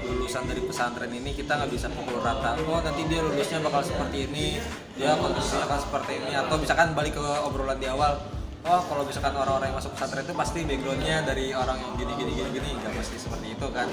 lulusan 0.06 0.46
dari 0.46 0.62
pesantren 0.62 1.10
ini 1.10 1.34
kita 1.34 1.58
nggak 1.58 1.74
bisa 1.74 1.89
pukul 1.98 2.22
rata. 2.22 2.53
Oh 2.70 2.77
nanti 2.77 3.10
dia 3.10 3.25
lulusnya 3.25 3.58
bakal 3.58 3.82
seperti 3.82 4.30
ini, 4.30 4.62
dia 4.94 5.18
kontribusinya 5.18 5.65
akan 5.65 5.80
seperti 5.82 6.22
ini. 6.22 6.32
Atau 6.38 6.62
misalkan 6.62 6.94
balik 6.94 7.18
ke 7.18 7.25
obrolan 7.41 7.82
di 7.82 7.89
awal, 7.89 8.22
oh 8.62 8.82
kalau 8.86 9.01
misalkan 9.01 9.34
orang-orang 9.34 9.74
yang 9.74 9.82
masuk 9.82 9.98
pesantren 9.98 10.22
itu 10.30 10.38
pasti 10.38 10.62
backgroundnya 10.62 11.25
dari 11.25 11.58
orang 11.58 11.74
yang 11.74 12.06
gini 12.06 12.13
gini 12.13 12.32
gini 12.38 12.50
gini, 12.53 12.70
nggak 12.86 12.94
mesti 13.01 13.18
seperti 13.18 13.48
itu 13.50 13.68
kan. 13.74 13.89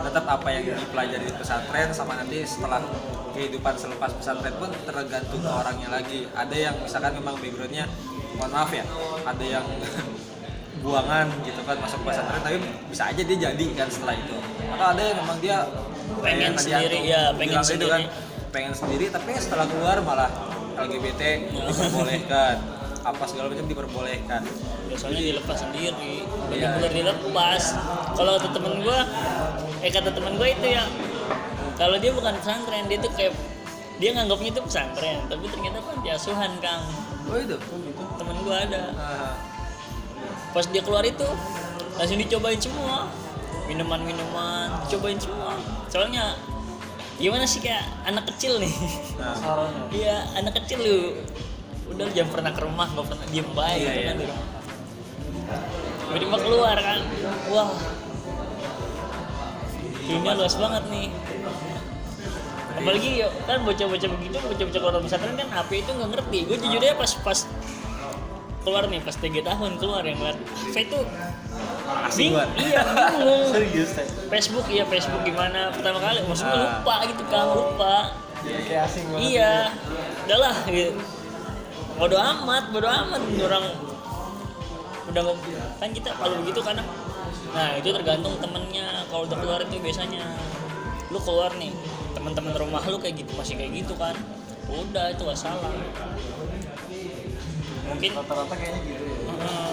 Tetap 0.00 0.24
apa 0.24 0.48
yang 0.48 0.64
dipelajari 0.64 1.24
di 1.28 1.34
pesantren 1.36 1.88
sama 1.92 2.16
nanti 2.16 2.40
setelah 2.48 2.80
kehidupan 3.36 3.76
selepas 3.76 4.16
pesantren 4.16 4.56
pun 4.56 4.72
tergantung 4.88 5.44
orangnya 5.44 5.92
lagi. 5.92 6.24
Ada 6.32 6.56
yang 6.56 6.74
misalkan 6.80 7.20
memang 7.20 7.36
backgroundnya, 7.36 7.84
mohon 8.40 8.48
maaf 8.48 8.72
ya, 8.72 8.88
ada 9.28 9.44
yang 9.44 9.68
buangan 10.86 11.26
gitu 11.42 11.60
kan 11.60 11.76
masuk 11.76 11.98
pesantren 12.00 12.40
tapi 12.40 12.56
bisa 12.86 13.10
aja 13.10 13.18
dia 13.20 13.38
jadi 13.42 13.66
kan 13.74 13.88
setelah 13.90 14.14
itu. 14.14 14.36
Atau 14.70 14.86
ada 14.86 15.02
yang 15.02 15.18
memang 15.18 15.38
dia 15.38 15.58
Pengen 16.16 16.54
tadi 16.54 16.70
sendiri, 16.70 16.98
ya, 17.02 17.34
pengen 17.34 17.58
itu 17.58 17.66
sendiri. 17.66 17.90
kan 17.90 18.02
pengen 18.48 18.72
sendiri 18.72 19.04
tapi 19.10 19.30
setelah 19.36 19.66
keluar 19.66 19.98
malah 20.00 20.30
LGBT 20.78 21.22
diperbolehkan. 21.50 22.54
Apa 23.02 23.22
segala 23.24 23.46
macam 23.48 23.66
diperbolehkan. 23.66 24.42
Biasanya 24.86 25.18
dilepas 25.20 25.58
sendiri 25.60 26.22
Iya. 26.48 26.78
bener-bener 26.78 26.90
dilepas. 27.12 27.62
Kalau 28.14 28.38
kata 28.38 28.48
temen 28.52 28.74
gua 28.80 28.98
eh 29.78 29.90
kata 29.90 30.10
temen 30.10 30.32
gua 30.34 30.46
itu 30.46 30.66
ya 30.68 30.84
kalau 31.74 31.98
dia 31.98 32.08
bukan 32.08 32.32
pesantren 32.38 32.86
dia 32.86 32.96
tuh 32.96 33.10
kayak 33.12 33.34
dia 33.96 34.10
nganggapnya 34.12 34.50
itu 34.50 34.60
pesantren 34.62 35.18
tapi 35.26 35.44
ternyata 35.46 35.78
panti 35.82 36.08
asuhan 36.08 36.52
kang. 36.58 36.82
Oh 37.26 37.36
itu? 37.36 37.56
Temen 38.16 38.36
gua 38.40 38.56
ada. 38.62 38.82
Ah, 38.94 39.32
pas 40.56 40.64
dia 40.72 40.80
keluar 40.80 41.04
itu 41.04 41.28
langsung 42.00 42.16
dicobain 42.16 42.56
semua. 42.56 43.12
Minuman-minuman 43.68 44.88
cobain 44.88 45.20
semua. 45.20 45.52
Soalnya 45.92 46.32
gimana 47.20 47.44
sih 47.44 47.60
kayak 47.60 47.84
anak 48.08 48.24
kecil 48.32 48.56
nih? 48.56 48.72
Nah, 49.20 49.36
iya 50.00 50.24
anak 50.32 50.56
kecil 50.64 50.80
lu 50.80 50.98
udah 51.92 52.08
jangan 52.16 52.30
pernah 52.32 52.52
ke 52.56 52.60
rumah 52.64 52.88
nggak 52.88 53.04
pernah 53.04 53.26
diem 53.30 53.48
baik 53.52 53.78
Iya, 53.78 53.84
gitu 53.84 54.00
iya. 54.00 54.08
kan 54.08 54.16
di 54.16 54.24
rumah. 54.24 54.48
Tiba-tiba 56.08 56.36
keluar 56.40 56.76
kan 56.80 57.00
wah. 57.52 57.68
Dunia 60.08 60.32
luas 60.40 60.54
banget 60.56 60.84
nih. 60.88 61.08
Apalagi 62.76 63.10
kan 63.44 63.58
bocah-bocah 63.60 64.08
begitu 64.08 64.36
bocah-bocah 64.40 64.80
keluar 64.80 65.02
pesantren 65.04 65.36
kan 65.36 65.48
HP 65.52 65.84
itu 65.84 65.90
nggak 65.92 66.10
ngerti. 66.16 66.38
Gue 66.48 66.56
jujur 66.64 66.80
aja 66.80 66.96
pas 66.96 67.12
pas 67.20 67.38
keluar 68.66 68.90
nih 68.90 68.98
pas 68.98 69.14
3 69.14 69.30
tahun 69.46 69.70
keluar 69.78 70.02
yang 70.02 70.18
ngeliat 70.18 70.38
HP 70.42 70.90
itu 70.90 70.98
asing 72.10 72.18
bing, 72.18 72.32
banget. 72.34 72.50
iya 72.66 72.80
bingung. 72.82 73.44
Serius 73.54 73.90
teh 73.94 74.06
Facebook 74.26 74.66
iya 74.66 74.84
Facebook 74.90 75.22
gimana? 75.22 75.70
Pertama 75.70 76.02
kali 76.02 76.18
maksudnya 76.26 76.58
Ah. 76.58 76.62
lupa 76.82 76.94
gitu 77.06 77.22
kan 77.30 77.46
lupa. 77.46 77.96
Jadi 78.42 78.62
kayak 78.66 78.82
asing 78.90 79.04
banget 79.14 79.22
iya. 79.30 79.54
udahlah 80.26 80.56
gitu 80.66 80.98
bodo 81.96 82.16
amat 82.18 82.64
bodo 82.74 82.88
amat. 82.90 83.22
Orang 83.46 83.64
udah 85.06 85.22
kan 85.78 85.88
kita 85.94 86.10
kalau 86.18 86.34
begitu 86.42 86.60
kadang 86.66 86.86
nah 87.54 87.70
itu 87.78 87.88
tergantung 87.94 88.34
temennya. 88.42 89.06
Kalau 89.06 89.30
udah 89.30 89.38
keluar 89.38 89.62
itu 89.62 89.78
biasanya 89.78 90.26
lu 91.14 91.22
keluar 91.22 91.54
nih 91.54 91.70
teman-teman 92.18 92.50
rumah 92.58 92.82
lu 92.90 92.98
kayak 92.98 93.22
gitu 93.22 93.30
masih 93.38 93.54
kayak 93.54 93.86
gitu 93.86 93.94
kan. 93.94 94.18
Udah 94.66 95.14
itu 95.14 95.22
gak 95.22 95.38
salah 95.38 95.70
mungkin. 97.96 98.10
Rata-rata 98.12 98.54
kayaknya 98.60 98.80
gitu 98.84 99.04
ya. 99.08 99.16
Heeh. 99.32 99.72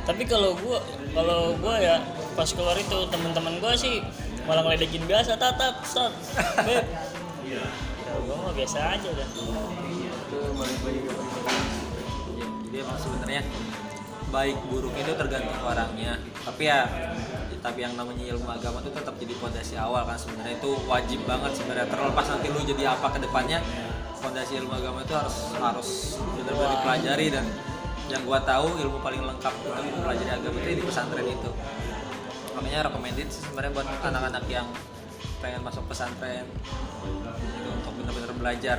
tapi 0.00 0.26
kalau 0.26 0.58
gua 0.58 0.82
kalau 1.14 1.54
gua 1.62 1.78
ya 1.78 2.02
pas 2.34 2.50
keluar 2.50 2.74
itu 2.74 2.98
teman-teman 3.14 3.62
gua 3.62 3.78
sih 3.78 4.02
malah 4.42 4.66
ngeledekin 4.66 5.06
biasa 5.06 5.38
tatat 5.38 5.86
tat 5.86 6.12
beb. 6.66 6.84
Ya 7.46 7.62
gua 8.26 8.36
mah 8.42 8.52
biasa 8.58 8.98
aja 8.98 9.06
udah 9.06 9.26
jadi 12.70 12.86
emang 12.86 12.98
sebenarnya 13.02 13.42
baik 14.30 14.58
buruk 14.70 14.94
itu 14.94 15.12
tergantung 15.14 15.58
orangnya. 15.62 16.22
Tapi 16.46 16.62
ya 16.70 16.86
tapi 17.60 17.84
yang 17.84 17.92
namanya 17.98 18.24
ilmu 18.30 18.46
agama 18.46 18.80
itu 18.80 18.90
tetap 18.94 19.14
jadi 19.18 19.34
fondasi 19.38 19.74
awal 19.74 20.06
kan 20.06 20.14
sebenarnya. 20.14 20.58
Itu 20.58 20.78
wajib 20.86 21.26
banget 21.26 21.54
sebenarnya. 21.58 21.86
Terlepas 21.90 22.26
nanti 22.30 22.46
lu 22.50 22.62
jadi 22.62 22.94
apa 22.94 23.06
ke 23.10 23.18
depannya 23.22 23.58
fondasi 24.20 24.60
ilmu 24.60 24.72
agama 24.76 25.00
itu 25.00 25.16
harus 25.16 25.36
harus 25.56 25.88
benar-benar 26.36 26.70
dipelajari 26.78 27.26
dan 27.32 27.46
yang 28.12 28.22
gua 28.28 28.38
tahu 28.44 28.76
ilmu 28.76 29.00
paling 29.00 29.22
lengkap 29.24 29.54
untuk 29.64 29.80
mempelajari 29.80 30.30
agama 30.30 30.56
itu 30.60 30.70
di 30.76 30.84
pesantren 30.84 31.26
itu. 31.26 31.50
Makanya 32.54 32.80
recommended 32.92 33.28
sebenarnya 33.32 33.72
buat 33.72 33.86
anak-anak 34.04 34.44
yang 34.52 34.66
pengen 35.40 35.64
masuk 35.64 35.88
pesantren 35.88 36.44
itu 37.40 37.68
untuk 37.72 37.92
benar-benar 37.96 38.32
belajar 38.36 38.78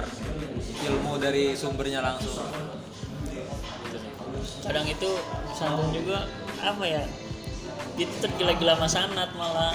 ilmu 0.86 1.18
dari 1.18 1.58
sumbernya 1.58 2.06
langsung. 2.06 2.46
Kadang 4.62 4.86
itu 4.86 5.10
sambung 5.58 5.90
juga 5.90 6.30
apa 6.62 6.86
ya 6.86 7.04
itu 7.98 8.14
tergila-gila 8.22 8.78
sama 8.78 8.88
sanat 8.88 9.30
malah. 9.34 9.74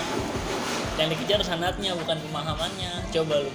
Yang 0.97 1.19
dikejar 1.19 1.41
sanatnya 1.45 1.93
bukan 1.99 2.17
pemahamannya. 2.31 2.93
Coba 3.13 3.45
lu 3.45 3.53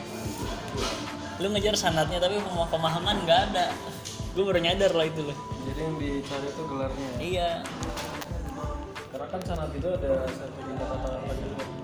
lu 1.42 1.50
ngejar 1.52 1.74
sanatnya 1.74 2.22
tapi 2.22 2.38
pema- 2.38 2.70
pemahaman 2.70 3.18
nggak 3.26 3.40
ada. 3.52 3.74
Gue 4.32 4.44
baru 4.48 4.62
nyadar 4.62 4.94
lah 4.94 5.06
itu 5.10 5.22
loh. 5.26 5.38
Jadi 5.68 5.80
yang 5.82 5.96
dicari 5.98 6.48
itu 6.48 6.62
gelarnya 6.64 7.06
ya. 7.06 7.18
iya. 7.20 7.50
Karena 9.12 9.28
kan 9.28 9.42
sanat 9.44 9.70
itu 9.76 9.88
ada 9.92 10.10
sertifikat 10.30 10.88
atau 10.88 11.12
apa 11.20 11.32
gitu 11.36 11.81